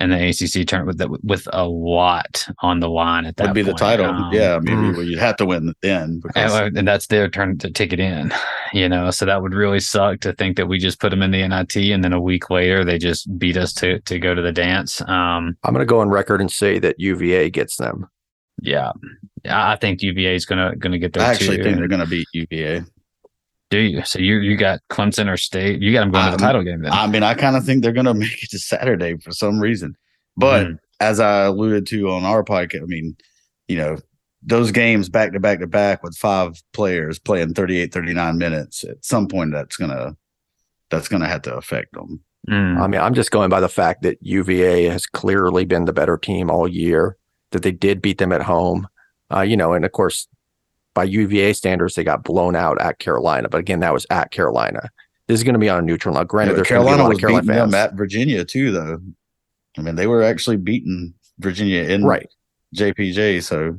[0.00, 3.62] in the ACC tournament with, with a lot on the line at that would be
[3.62, 4.06] the title.
[4.06, 4.92] Um, yeah, I mean, mm.
[4.94, 8.00] well, you'd have to win then because And, and that's their turn to take it
[8.00, 8.32] in,
[8.72, 9.10] you know.
[9.10, 11.76] So that would really suck to think that we just put them in the NIT
[11.76, 15.02] and then a week later they just beat us to to go to the dance.
[15.02, 18.08] Um, I'm going to go on record and say that UVA gets them.
[18.62, 18.92] yeah,
[19.44, 21.64] I I think UVA is gonna gonna get there I actually too.
[21.64, 22.84] think they're going to beat UVA.
[23.70, 24.04] Do you?
[24.04, 25.80] So you you got Clemson or State?
[25.80, 26.92] You got them going to the title game then?
[26.92, 29.60] I mean, I kind of think they're going to make it to Saturday for some
[29.60, 29.96] reason.
[30.36, 30.78] But Mhm.
[31.00, 33.16] as I alluded to on our podcast, I mean,
[33.68, 33.98] you know,
[34.42, 39.04] those games back to back to back with five players playing 38, 39 minutes, at
[39.04, 40.16] some point that's going to
[40.90, 42.20] that's going to have to affect them.
[42.48, 42.80] Mm.
[42.80, 46.16] I mean, I'm just going by the fact that UVA has clearly been the better
[46.16, 47.16] team all year,
[47.52, 48.88] that they did beat them at home.
[49.32, 50.26] Uh, you know, and of course,
[50.94, 53.48] by UVA standards, they got blown out at Carolina.
[53.48, 54.88] But again, that was at Carolina.
[55.28, 56.14] This is going to be on a neutral.
[56.14, 57.94] Now, granted, Yeah, there's going to be a Carolina lot was Carolina beating them at
[57.94, 58.98] Virginia too, though.
[59.78, 62.28] I mean, they were actually beating Virginia in Right.
[62.74, 63.42] JPJ.
[63.42, 63.78] So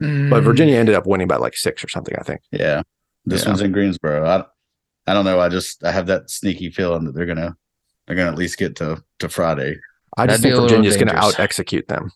[0.00, 2.40] But Virginia ended up winning by like six or something, I think.
[2.52, 2.82] yeah,
[3.24, 3.48] this Yeah.
[3.50, 4.24] one's in Greensboro.
[4.26, 4.44] I
[5.08, 5.40] I don't know.
[5.40, 7.56] I just I have that sneaky feeling that they're gonna
[8.06, 9.78] they're gonna at least get to to Friday.
[10.16, 12.10] I just That'd think a little Virginia's going to out execute them.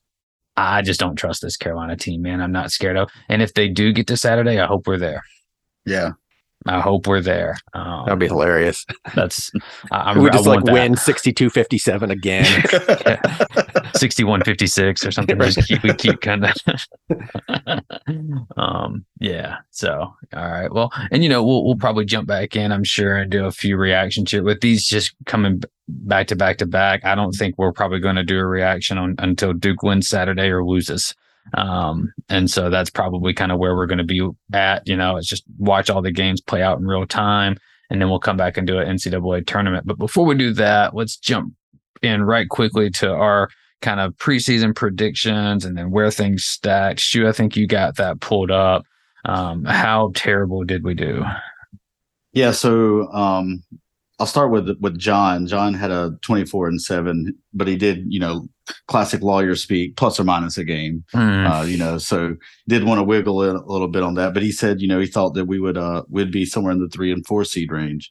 [0.61, 2.41] I just don't trust this Carolina team, man.
[2.41, 3.11] I'm not scared of.
[3.29, 5.23] And if they do get to Saturday, I hope we're there.
[5.87, 6.11] Yeah,
[6.67, 7.57] I hope we're there.
[7.73, 8.85] Um, That'd be hilarious.
[9.15, 9.51] that's
[9.91, 10.73] I, I'm, we I just like that.
[10.73, 12.45] win 62 57 again.
[13.95, 15.39] 6156 or something.
[15.41, 16.55] Just keep, we keep kind of,
[18.57, 19.57] um, yeah.
[19.71, 19.91] So,
[20.35, 20.73] all right.
[20.73, 23.51] Well, and you know, we'll, we'll probably jump back in, I'm sure, and do a
[23.53, 27.05] few reactions here with these just coming b- back to back to back.
[27.05, 30.49] I don't think we're probably going to do a reaction on until Duke wins Saturday
[30.49, 31.15] or loses.
[31.55, 34.87] Um, and so that's probably kind of where we're going to be at.
[34.87, 37.57] You know, it's just watch all the games play out in real time,
[37.91, 39.87] and then we'll come back and do an NCAA tournament.
[39.87, 41.55] But before we do that, let's jump
[42.03, 43.49] in right quickly to our
[43.83, 47.01] kind of preseason predictions and then where things stacked.
[47.01, 48.85] Shu, I think you got that pulled up.
[49.25, 51.25] Um, how terrible did we do?
[52.33, 52.53] yeah.
[52.53, 53.63] So um,
[54.21, 55.47] I'll start with with John.
[55.47, 58.47] John had a 24 and seven, but he did, you know,
[58.87, 61.05] classic lawyer speak, plus or minus a game.
[61.15, 61.51] Mm.
[61.51, 62.37] Uh, you know, so
[62.69, 64.35] did want to wiggle in a little bit on that.
[64.35, 66.81] But he said, you know, he thought that we would uh would be somewhere in
[66.81, 68.11] the three and four seed range.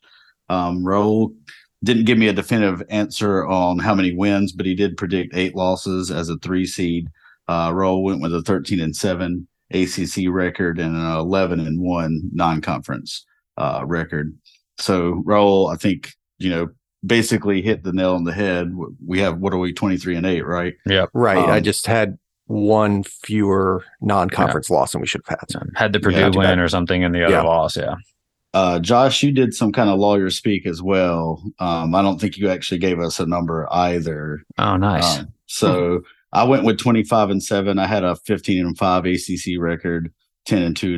[0.49, 1.36] Um, Raul
[1.84, 5.55] didn't give me a definitive answer on how many wins, but he did predict eight
[5.55, 7.07] losses as a three seed.
[7.47, 12.22] Uh, Raul went with a 13 and seven ACC record and an 11 and one
[12.34, 13.26] non conference
[13.57, 14.36] uh, record.
[14.80, 16.70] So Raul, I think you know
[17.06, 18.74] basically hit the nail on the head.
[19.06, 20.74] We have what are we twenty three and eight, right?
[20.86, 21.06] Yeah.
[21.14, 21.38] Right.
[21.38, 22.18] I Um, just had
[22.48, 25.62] one fewer non-conference loss than we should have had.
[25.76, 27.42] Had the Purdue Yeah, win or something in the other Yeah.
[27.44, 27.78] loss.
[27.78, 27.96] Yeah.
[28.56, 31.44] Uh, Josh, you did some kind of lawyer speak as well.
[31.60, 34.42] Um, I don't think you actually gave us a number either.
[34.58, 35.20] Oh, nice.
[35.20, 36.02] Um, so
[36.34, 37.78] I went with 25 and seven.
[37.78, 40.12] I had a 15 and five ACC record,
[40.48, 40.98] 10 and two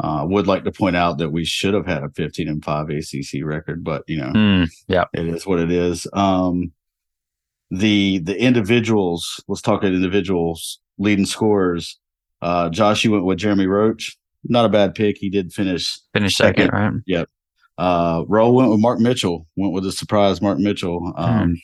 [0.00, 0.24] non-conference.
[0.24, 2.88] Uh, would like to point out that we should have had a 15 and five
[2.90, 5.04] ACC record, but you know, Mm, yeah.
[5.12, 6.06] it is what it is.
[6.12, 6.72] Um,
[7.70, 9.42] the the individuals.
[9.48, 11.98] Let's talk about individuals leading scorers.
[12.40, 14.16] Uh, Josh, you went with Jeremy Roach.
[14.44, 15.18] Not a bad pick.
[15.18, 17.26] He did finish Finish second, right?
[17.76, 21.12] uh Raul went with Mark Mitchell, went with a surprise Mark Mitchell.
[21.16, 21.56] Um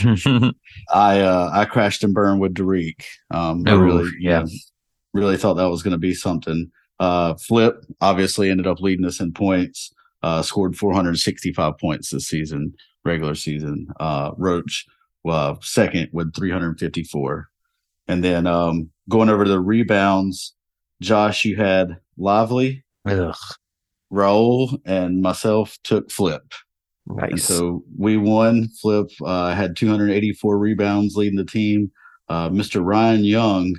[0.00, 0.48] Hmm.
[0.92, 3.04] I uh I crashed and burned with Dereck.
[3.30, 4.40] Um I Ooh, really you yeah.
[4.40, 4.48] know,
[5.14, 6.70] really thought that was gonna be something.
[6.98, 9.92] Uh Flip obviously ended up leading us in points,
[10.22, 12.74] uh scored 465 points this season,
[13.04, 13.88] regular season.
[14.00, 14.86] Uh Roach
[15.28, 17.48] uh second with 354.
[18.08, 20.54] And then um going over to the rebounds,
[21.02, 23.34] Josh, you had Lively, Ugh.
[24.12, 26.42] Raul, and myself took Flip.
[27.08, 27.44] And Nice.
[27.44, 28.68] so we won.
[28.80, 31.92] Flip uh, had 284 rebounds leading the team.
[32.28, 32.84] Uh, Mr.
[32.84, 33.76] Ryan Young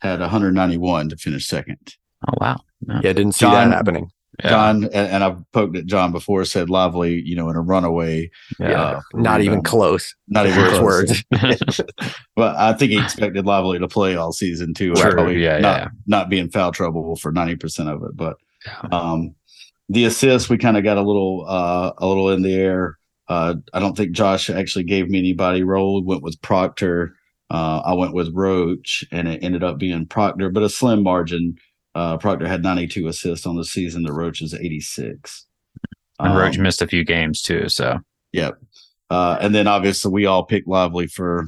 [0.00, 1.94] had 191 to finish second.
[2.28, 2.56] Oh, wow.
[3.02, 4.10] yeah, didn't see John- that happening.
[4.42, 4.50] Yeah.
[4.50, 8.28] John, and, and I've poked at John before, said Lively, you know, in a runaway.
[8.58, 8.82] Yeah.
[8.82, 9.64] uh, Not even rebound.
[9.66, 10.12] close.
[10.26, 11.62] Not even Words, close.
[11.70, 11.80] words.
[12.36, 14.96] But I think he expected Lively to play all season too.
[14.96, 15.88] Sure, Probably yeah, not, yeah.
[16.08, 18.16] not be in foul trouble for 90% of it.
[18.16, 18.36] But
[18.92, 19.36] um,
[19.88, 22.98] the assists, we kind of got a little uh, a little in the air.
[23.28, 26.04] Uh, I don't think Josh actually gave me anybody Raul.
[26.04, 27.14] Went with Proctor.
[27.50, 31.56] Uh, I went with Roach, and it ended up being Proctor, but a slim margin.
[31.94, 34.02] Uh, Proctor had 92 assists on the season.
[34.02, 35.46] The Roach is 86.
[36.18, 37.68] and Roach Um, missed a few games too.
[37.68, 37.98] So
[38.32, 38.54] Yep.
[39.10, 41.46] Uh, and then obviously we all picked Lively for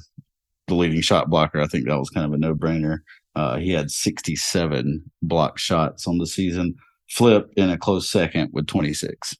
[0.68, 1.60] the leading shot blocker.
[1.60, 2.98] I think that was kind of a no brainer.
[3.34, 6.74] Uh, he had 67 block shots on the season.
[7.10, 9.34] Flip in a close second with 26.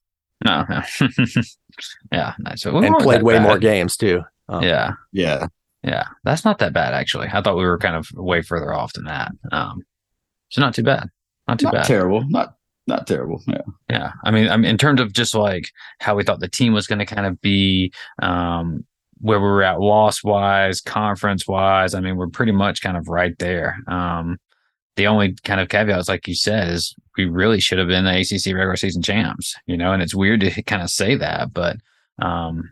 [0.44, 0.82] no, no.
[2.12, 2.62] yeah, nice.
[2.62, 4.22] So and played that way more games too.
[4.48, 5.46] Um, Yeah, Yeah.
[5.82, 7.28] yeah, that's not that bad actually.
[7.32, 9.32] I thought we were kind of way further off than that.
[9.52, 9.82] Um,
[10.50, 11.08] so not too bad.
[11.48, 11.72] Not too bad.
[11.72, 11.86] Not bad.
[11.86, 12.24] terrible.
[12.28, 13.42] Not not terrible.
[13.46, 13.62] Yeah.
[13.90, 15.70] Yeah, I mean, I mean, in terms of just like
[16.00, 17.92] how we thought the team was going to kind of be,
[18.22, 18.84] um,
[19.18, 21.94] where we were at loss wise, conference wise.
[21.94, 23.78] I mean, we're pretty much kind of right there.
[23.88, 24.38] Um,
[24.96, 28.04] the only kind of caveat is, like you said, is we really should have been
[28.04, 29.54] the ACC regular season champs.
[29.66, 31.78] You know, and it's weird to kind of say that, but
[32.20, 32.70] um,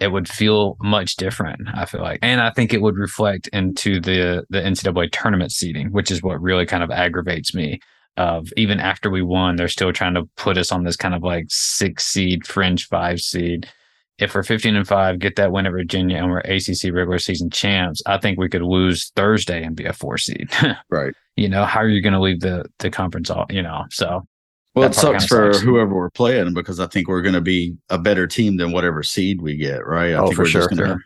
[0.00, 1.68] it would feel much different.
[1.74, 5.88] I feel like, and I think it would reflect into the the NCAA tournament seating,
[5.92, 7.80] which is what really kind of aggravates me
[8.16, 11.22] of even after we won, they're still trying to put us on this kind of
[11.22, 13.68] like six seed, fringe five seed.
[14.18, 17.50] If we're 15 and five, get that win at Virginia and we're ACC regular season
[17.50, 20.50] champs, I think we could lose Thursday and be a four seed.
[20.90, 21.14] Right.
[21.36, 23.84] you know, how are you going to leave the, the conference all, you know?
[23.90, 24.26] So,
[24.74, 25.64] Well, it sucks for sucks.
[25.64, 29.02] whoever we're playing because I think we're going to be a better team than whatever
[29.02, 30.12] seed we get, right?
[30.12, 30.98] I Oh, think for we're just sure, gonna.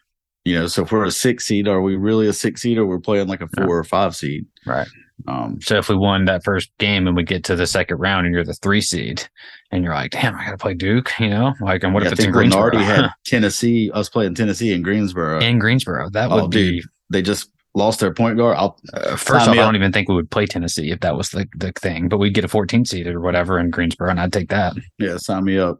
[0.45, 2.87] You know, so if we're a six seed, are we really a six seed or
[2.87, 4.47] we're playing like a four or five seed?
[4.67, 4.87] right.
[5.27, 8.27] Um, So if we won that first game and we get to the second round
[8.27, 9.27] and you're the three seed
[9.73, 12.11] and you're like, damn, I got to play Duke, you know, like, and what yeah,
[12.11, 12.71] if I it's in Greensboro?
[12.71, 15.41] Lunardi had Tennessee, us playing Tennessee in Greensboro.
[15.41, 18.57] in Greensboro, that Oh, would be they just lost their point guard.
[18.57, 21.29] I'll, Uh, first off, I don't even think we would play Tennessee if that was
[21.31, 24.33] the, the thing, but we'd get a 14 seed or whatever in Greensboro, and I'd
[24.33, 24.75] take that.
[24.99, 25.79] yeah, sign me up.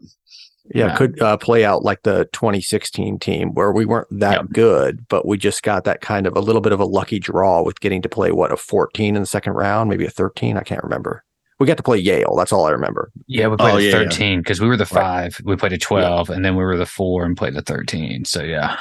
[0.75, 0.97] Yeah, Yeah.
[0.97, 4.47] could uh, play out like the 2016 team where we weren't that Yep.
[4.53, 7.63] good, but we just got that kind of a little bit of a lucky draw
[7.63, 10.57] with getting to play what a 14 in the second round, maybe a 13.
[10.57, 11.23] I can't remember.
[11.59, 12.35] We got to play Yale.
[12.37, 13.11] That's all I remember.
[13.29, 14.09] Yeah, we played Oh, a yeah, yeah.
[14.11, 15.33] 13 because we were the Right.
[15.33, 15.41] five.
[15.45, 18.25] We played a 12, and then we were the four and played the 13.
[18.27, 18.77] So, yeah.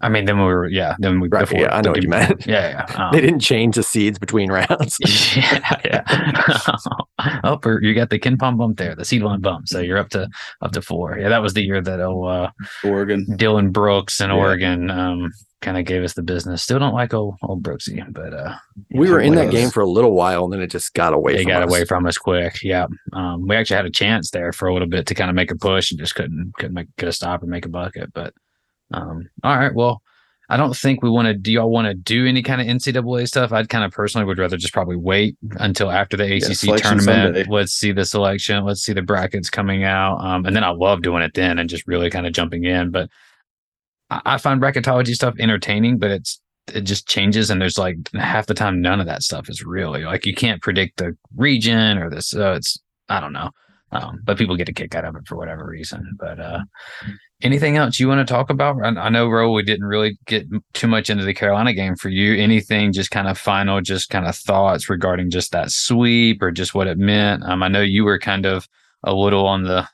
[0.00, 2.08] I mean, then we were, yeah, then we, Right, before- yeah, I know what you
[2.08, 2.46] meant.
[2.46, 2.96] Yeah, yeah.
[3.04, 4.96] um, they didn't change the seeds between rounds.
[5.36, 6.70] yeah, yeah.
[7.44, 9.68] oh, you got the KenPom bump there, the seed line bump.
[9.68, 10.28] So you're up to
[10.62, 11.18] up to four.
[11.18, 12.50] Yeah, that was the year that oh uh,
[12.84, 13.26] Oregon.
[13.36, 14.38] Dillon Brooks and Yeah.
[14.38, 15.30] Oregon um,
[15.62, 16.62] kind of gave us the business.
[16.62, 18.54] Still don't like old old Brooksy, but uh,
[18.90, 21.34] we were in that game for a little while, and then it just got away.
[21.36, 21.70] they from got us.
[21.70, 22.62] away from us quick.
[22.62, 25.36] Yeah, um, we actually had a chance there for a little bit to kind of
[25.36, 28.12] make a push and just couldn't couldn't make get a stop or make a bucket.
[28.12, 28.34] But
[28.92, 30.02] um, all right, well.
[30.48, 31.34] I don't think we want to.
[31.34, 33.52] Do y'all want to do any kind of NCAA stuff?
[33.52, 37.34] I'd kind of personally would rather just probably wait until after the ACC selection tournament.
[37.34, 37.44] Sunday.
[37.50, 38.64] Let's see the selection.
[38.64, 41.68] Let's see the brackets coming out, um, and then I love doing it then and
[41.68, 42.92] just really kind of jumping in.
[42.92, 43.10] But
[44.10, 46.40] I, I find bracketology stuff entertaining, but it's
[46.72, 50.04] it just changes, and there's like half the time none of that stuff is really
[50.04, 52.28] like you can't predict the region or this.
[52.28, 52.78] So it's
[53.08, 53.50] I don't know,
[53.90, 56.16] um, but people get a kick out of it for whatever reason.
[56.18, 56.60] But uh,
[57.42, 58.76] anything else you want to talk about?
[58.84, 62.34] I, know, Ro, we didn't really get too much into the Carolina game for you.
[62.40, 66.74] Anything, just kind of final, just kind of thoughts regarding just that sweep or just
[66.74, 67.42] what it meant.
[67.44, 68.68] Um, I know you were kind of
[69.04, 69.88] a little on the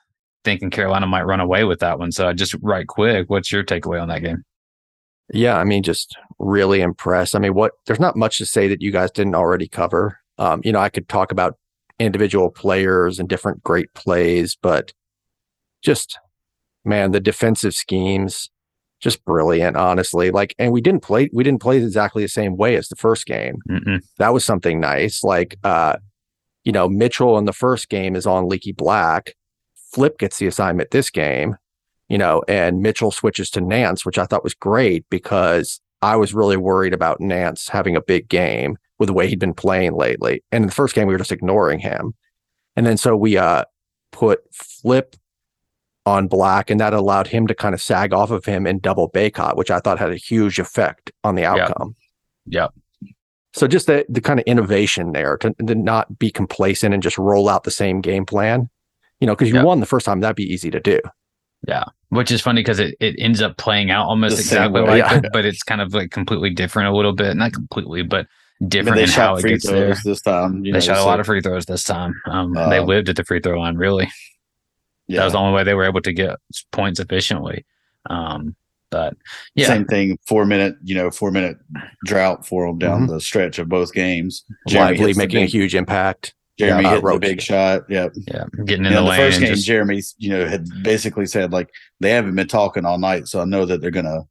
[0.44, 2.12] thinking Carolina might run away with that one.
[2.12, 4.44] So just right quick, what's your takeaway on that game?
[5.32, 7.34] Yeah, I mean, just really impressed.
[7.34, 10.18] I mean, what there's not much to say that you guys didn't already cover.
[10.38, 11.58] Um, you know, I could talk about
[11.98, 14.92] individual players and different great plays, but
[15.82, 16.18] just
[16.84, 18.50] man, the defensive schemes,
[19.00, 20.30] just brilliant, honestly.
[20.30, 23.26] Like, and we didn't play, we didn't play exactly the same way as the first
[23.26, 23.56] game.
[23.68, 24.00] Mm-mm.
[24.18, 25.24] That was something nice.
[25.24, 25.96] Like, uh,
[26.64, 29.34] you know, Mitchell in the first game is on Leaky Black.
[29.92, 31.56] Flip gets the assignment this game,
[32.08, 36.34] you know, and Mitchell switches to Nance, which I thought was great because I was
[36.34, 40.42] really worried about Nance having a big game with the way he'd been playing lately.
[40.52, 42.14] And in the first game, we were just ignoring him.
[42.76, 43.64] And then so we uh
[44.12, 45.16] put Flip
[46.06, 49.08] on Black, and that allowed him to kind of sag off of him and double
[49.10, 51.94] Bacot, which I thought had a huge effect on the outcome.
[52.46, 52.72] Yep.
[53.54, 57.18] So just the the kind of innovation there to, to not be complacent and just
[57.18, 58.68] roll out the same game plan,
[59.20, 59.62] you know, because you Yeah.
[59.64, 60.98] won the first time, that'd be easy to do.
[61.68, 61.84] Yeah.
[62.08, 64.98] Which is funny because it, it ends up playing out almost The exactly way, like
[64.98, 65.18] yeah.
[65.18, 67.36] it, but it's kind of like completely different a little bit.
[67.36, 69.86] Not completely, but I mean, different they in how shot it free gets there.
[69.94, 70.64] throws this time.
[70.64, 72.14] You they know, shot a lot of free throws this time.
[72.26, 74.10] Um, they Um, lived at the free throw line, really.
[75.12, 75.18] Yeah.
[75.20, 76.36] That was the only way they were able to get
[76.72, 77.64] points efficiently.
[78.10, 78.54] Um,
[78.90, 79.14] but
[79.54, 80.18] yeah, Same thing.
[80.26, 81.56] Four minute, you know, four minute
[82.04, 84.44] drought for them down the stretch of both games.
[84.68, 86.34] Jeremy Lively hits the making a huge impact.
[86.58, 87.82] Jeremy Yeah, hit the big shot.
[87.88, 88.12] Yep.
[88.28, 89.18] yeah, getting in In the the lane.
[89.20, 92.98] first game, just- Jeremy, you know, had basically said like they haven't been talking all
[92.98, 94.24] night, so I know that they're gonna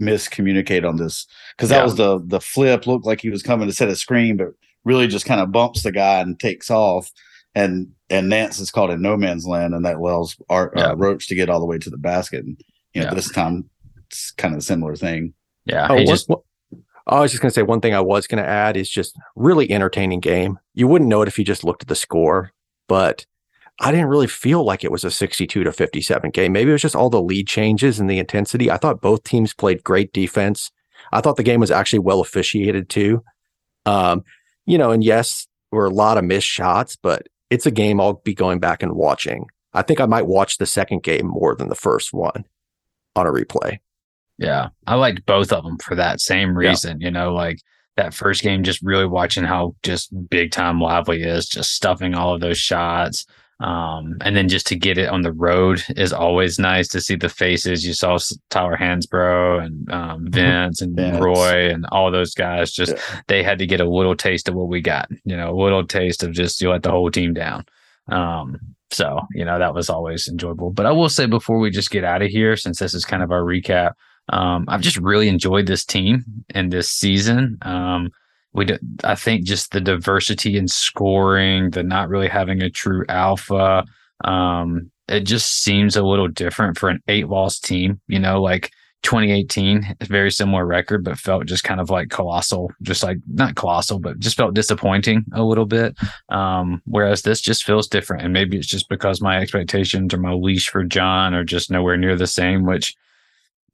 [0.00, 1.84] miscommunicate on this because that Yeah.
[1.84, 4.48] was the the flip looked like he was coming to set a screen, but
[4.84, 7.10] really just kind of bumps the guy and takes off.
[7.54, 10.88] And and Nance is caught in no man's land, and that allows Art, Yeah.
[10.90, 12.44] uh, Roach to get all the way to the basket.
[12.44, 12.60] And
[12.94, 13.14] you know, Yeah.
[13.14, 13.68] this time
[14.06, 15.34] it's kind of a similar thing.
[15.64, 16.40] yeah, Oh, he one- just one-
[17.06, 19.16] I was just going to say one thing I was going to add is just
[19.34, 20.58] really entertaining game.
[20.74, 22.52] You wouldn't know it if you just looked at the score,
[22.88, 23.26] but
[23.80, 26.52] I didn't really feel like it was a 62 to 57 game.
[26.52, 28.70] Maybe it was just all the lead changes and the intensity.
[28.70, 30.70] I thought both teams played great defense.
[31.12, 33.24] I thought the game was actually well officiated too.
[33.86, 34.22] Um,
[34.66, 38.00] you know, and yes, there were a lot of missed shots, but it's a game
[38.00, 39.44] I'll be going back and watching.
[39.74, 42.46] I think I might watch the second game more than the first one
[43.14, 43.78] on a replay.
[44.38, 47.00] Yeah, I liked both of them for that same reason.
[47.02, 47.58] You know, like
[47.98, 52.34] that first game, just really watching how just big time Lively is, just stuffing all
[52.34, 53.26] of those shots.
[53.62, 57.14] Um, and then just to get it on the road is always nice to see
[57.14, 57.86] the faces.
[57.86, 58.18] You saw
[58.50, 60.96] Tyler Hansbrough and um, Vince and.
[61.22, 62.72] Roy and all those guys.
[62.72, 63.20] Just Yeah.
[63.28, 65.08] they had to get a little taste of what we got.
[65.24, 67.64] You know, a little taste of just you let the whole team down.
[68.08, 68.58] Um,
[68.90, 70.70] so you know that was always enjoyable.
[70.70, 73.22] But I will say before we just get out of here, since this is kind
[73.22, 73.92] of our recap,
[74.28, 77.58] um, I've just really enjoyed this team and this season.
[77.62, 78.10] Um,
[78.52, 83.04] we, do, I think, just the diversity in scoring, the not really having a true
[83.08, 83.84] alpha.
[84.24, 88.00] Um, it just seems a little different for an eight loss team.
[88.08, 88.70] You know, like
[89.02, 93.98] 2018, very similar record, but felt just kind of like colossal, just like not colossal,
[93.98, 95.96] but just felt disappointing a little bit.
[96.28, 98.22] Um, whereas this just feels different.
[98.22, 101.96] And maybe it's just because my expectations or my leash for Jon are just nowhere
[101.96, 102.94] near the same, which,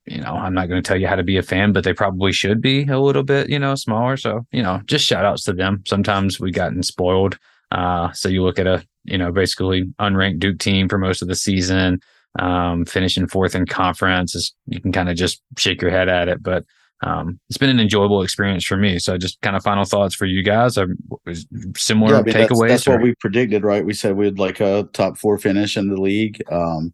[0.09, 1.93] you know, I'm not going to tell you how to be a fan, but they
[1.93, 4.17] probably should be a little bit, you know, smaller.
[4.17, 5.83] So, you know, just shout outs to them.
[5.87, 7.39] Sometimes we've gotten spoiled.
[7.71, 11.29] Uh, so you look at a, you know, basically unranked Duke team for most of
[11.29, 12.01] the season,
[12.39, 16.29] um, finishing fourth in conference is you can kind of just shake your head at
[16.29, 16.65] it, but
[17.03, 18.99] um, it's been an enjoyable experience for me.
[18.99, 20.77] So just kind of final thoughts for you guys.
[20.77, 20.89] Are
[21.77, 22.69] similar I mean, takeaways.
[22.69, 23.85] That's, what or- we predicted, right?
[23.85, 26.43] We said we'd like a top four finish in the league.
[26.51, 26.93] Um,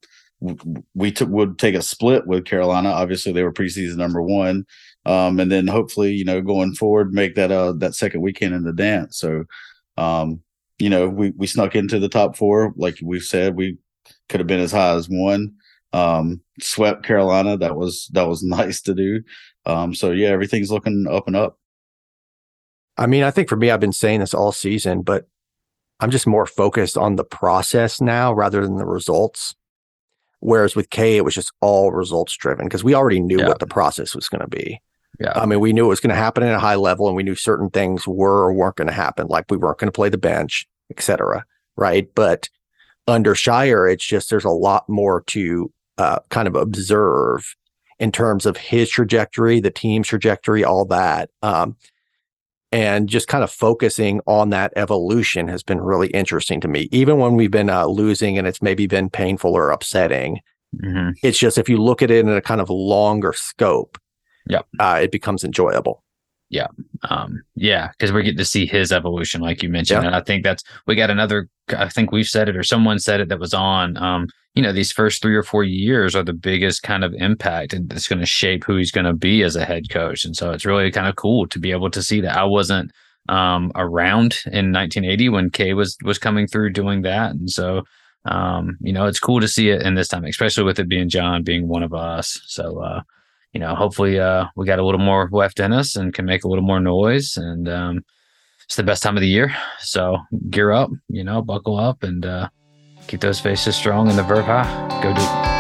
[0.95, 2.91] we took would take a split with Carolina.
[2.91, 4.67] Obviously, they were preseason number one,
[5.07, 8.65] um, and then hopefully, you know, going forward, make that uh that second weekend in
[8.65, 9.19] the dance.
[9.19, 9.45] So,
[9.97, 10.41] um,
[10.79, 13.79] you know, we we snuck into the top four, like we've said, we
[14.29, 15.55] could have been as high as one.
[15.93, 17.57] Um, swept Carolina.
[17.57, 19.23] That was that was nice to do.
[19.67, 21.59] Um, so yeah, everything's looking up and up.
[22.97, 25.27] I mean, I think for me, I've been saying this all season, but
[26.01, 29.55] I'm just more focused on the process now rather than the results.
[30.45, 33.49] Whereas with K, it was just all results driven because we already knew yeah.
[33.49, 34.79] what the process was going to be.
[35.19, 35.33] Yeah.
[35.35, 37.23] I mean, we knew it was going to happen at a high level and we
[37.23, 40.11] knew certain things were or weren't going to happen, like we weren't going to play
[40.11, 41.47] the bench, etc.
[41.77, 42.15] Right.
[42.15, 42.51] But
[43.09, 47.57] under Scheyer, it's just there's a lot more to uh, kind of observe
[47.99, 51.31] in terms of his trajectory, the team's trajectory, all that.
[51.41, 51.75] Um,
[52.75, 56.89] and just kind of focusing on that evolution has been really interesting to me.
[56.91, 60.41] Even when we've been uh, losing and it's maybe been painful or upsetting,
[60.83, 61.11] mm-hmm.
[61.23, 63.97] it's just if you look at it in a kind of longer scope,
[64.49, 66.03] yeah, uh, it becomes enjoyable.
[66.51, 66.69] Yeah.
[67.11, 70.03] Um, yeah, because we get to see his evolution, like you mentioned.
[70.03, 70.09] Yeah.
[70.09, 73.21] And I think that's we got another I think we've said it or someone said
[73.21, 73.97] it that was on.
[73.97, 77.73] Um, you know, these first three or four years are the biggest kind of impact
[77.73, 80.25] and it's going to shape who he's going to be as a head coach.
[80.25, 82.37] And so it's really kind of cool to be able to see that.
[82.37, 82.93] I wasn't
[83.29, 87.33] um around in 1980 when K was was coming through doing that.
[87.33, 87.83] And so
[88.27, 91.11] um, you know, it's cool to see it in this time, especially with it being
[91.11, 92.41] Jon being one of us.
[92.47, 93.03] So uh
[93.55, 96.45] you know, hopefully uh, we got a little more left in us and can make
[96.45, 97.37] a little more noise.
[97.37, 98.05] And um,
[98.65, 99.55] it's the best time of the year.
[99.79, 100.19] So
[100.51, 102.49] gear up, you know, buckle up and uh,
[103.07, 105.01] keep those faces strong and the verve high.
[105.03, 105.54] Go deep.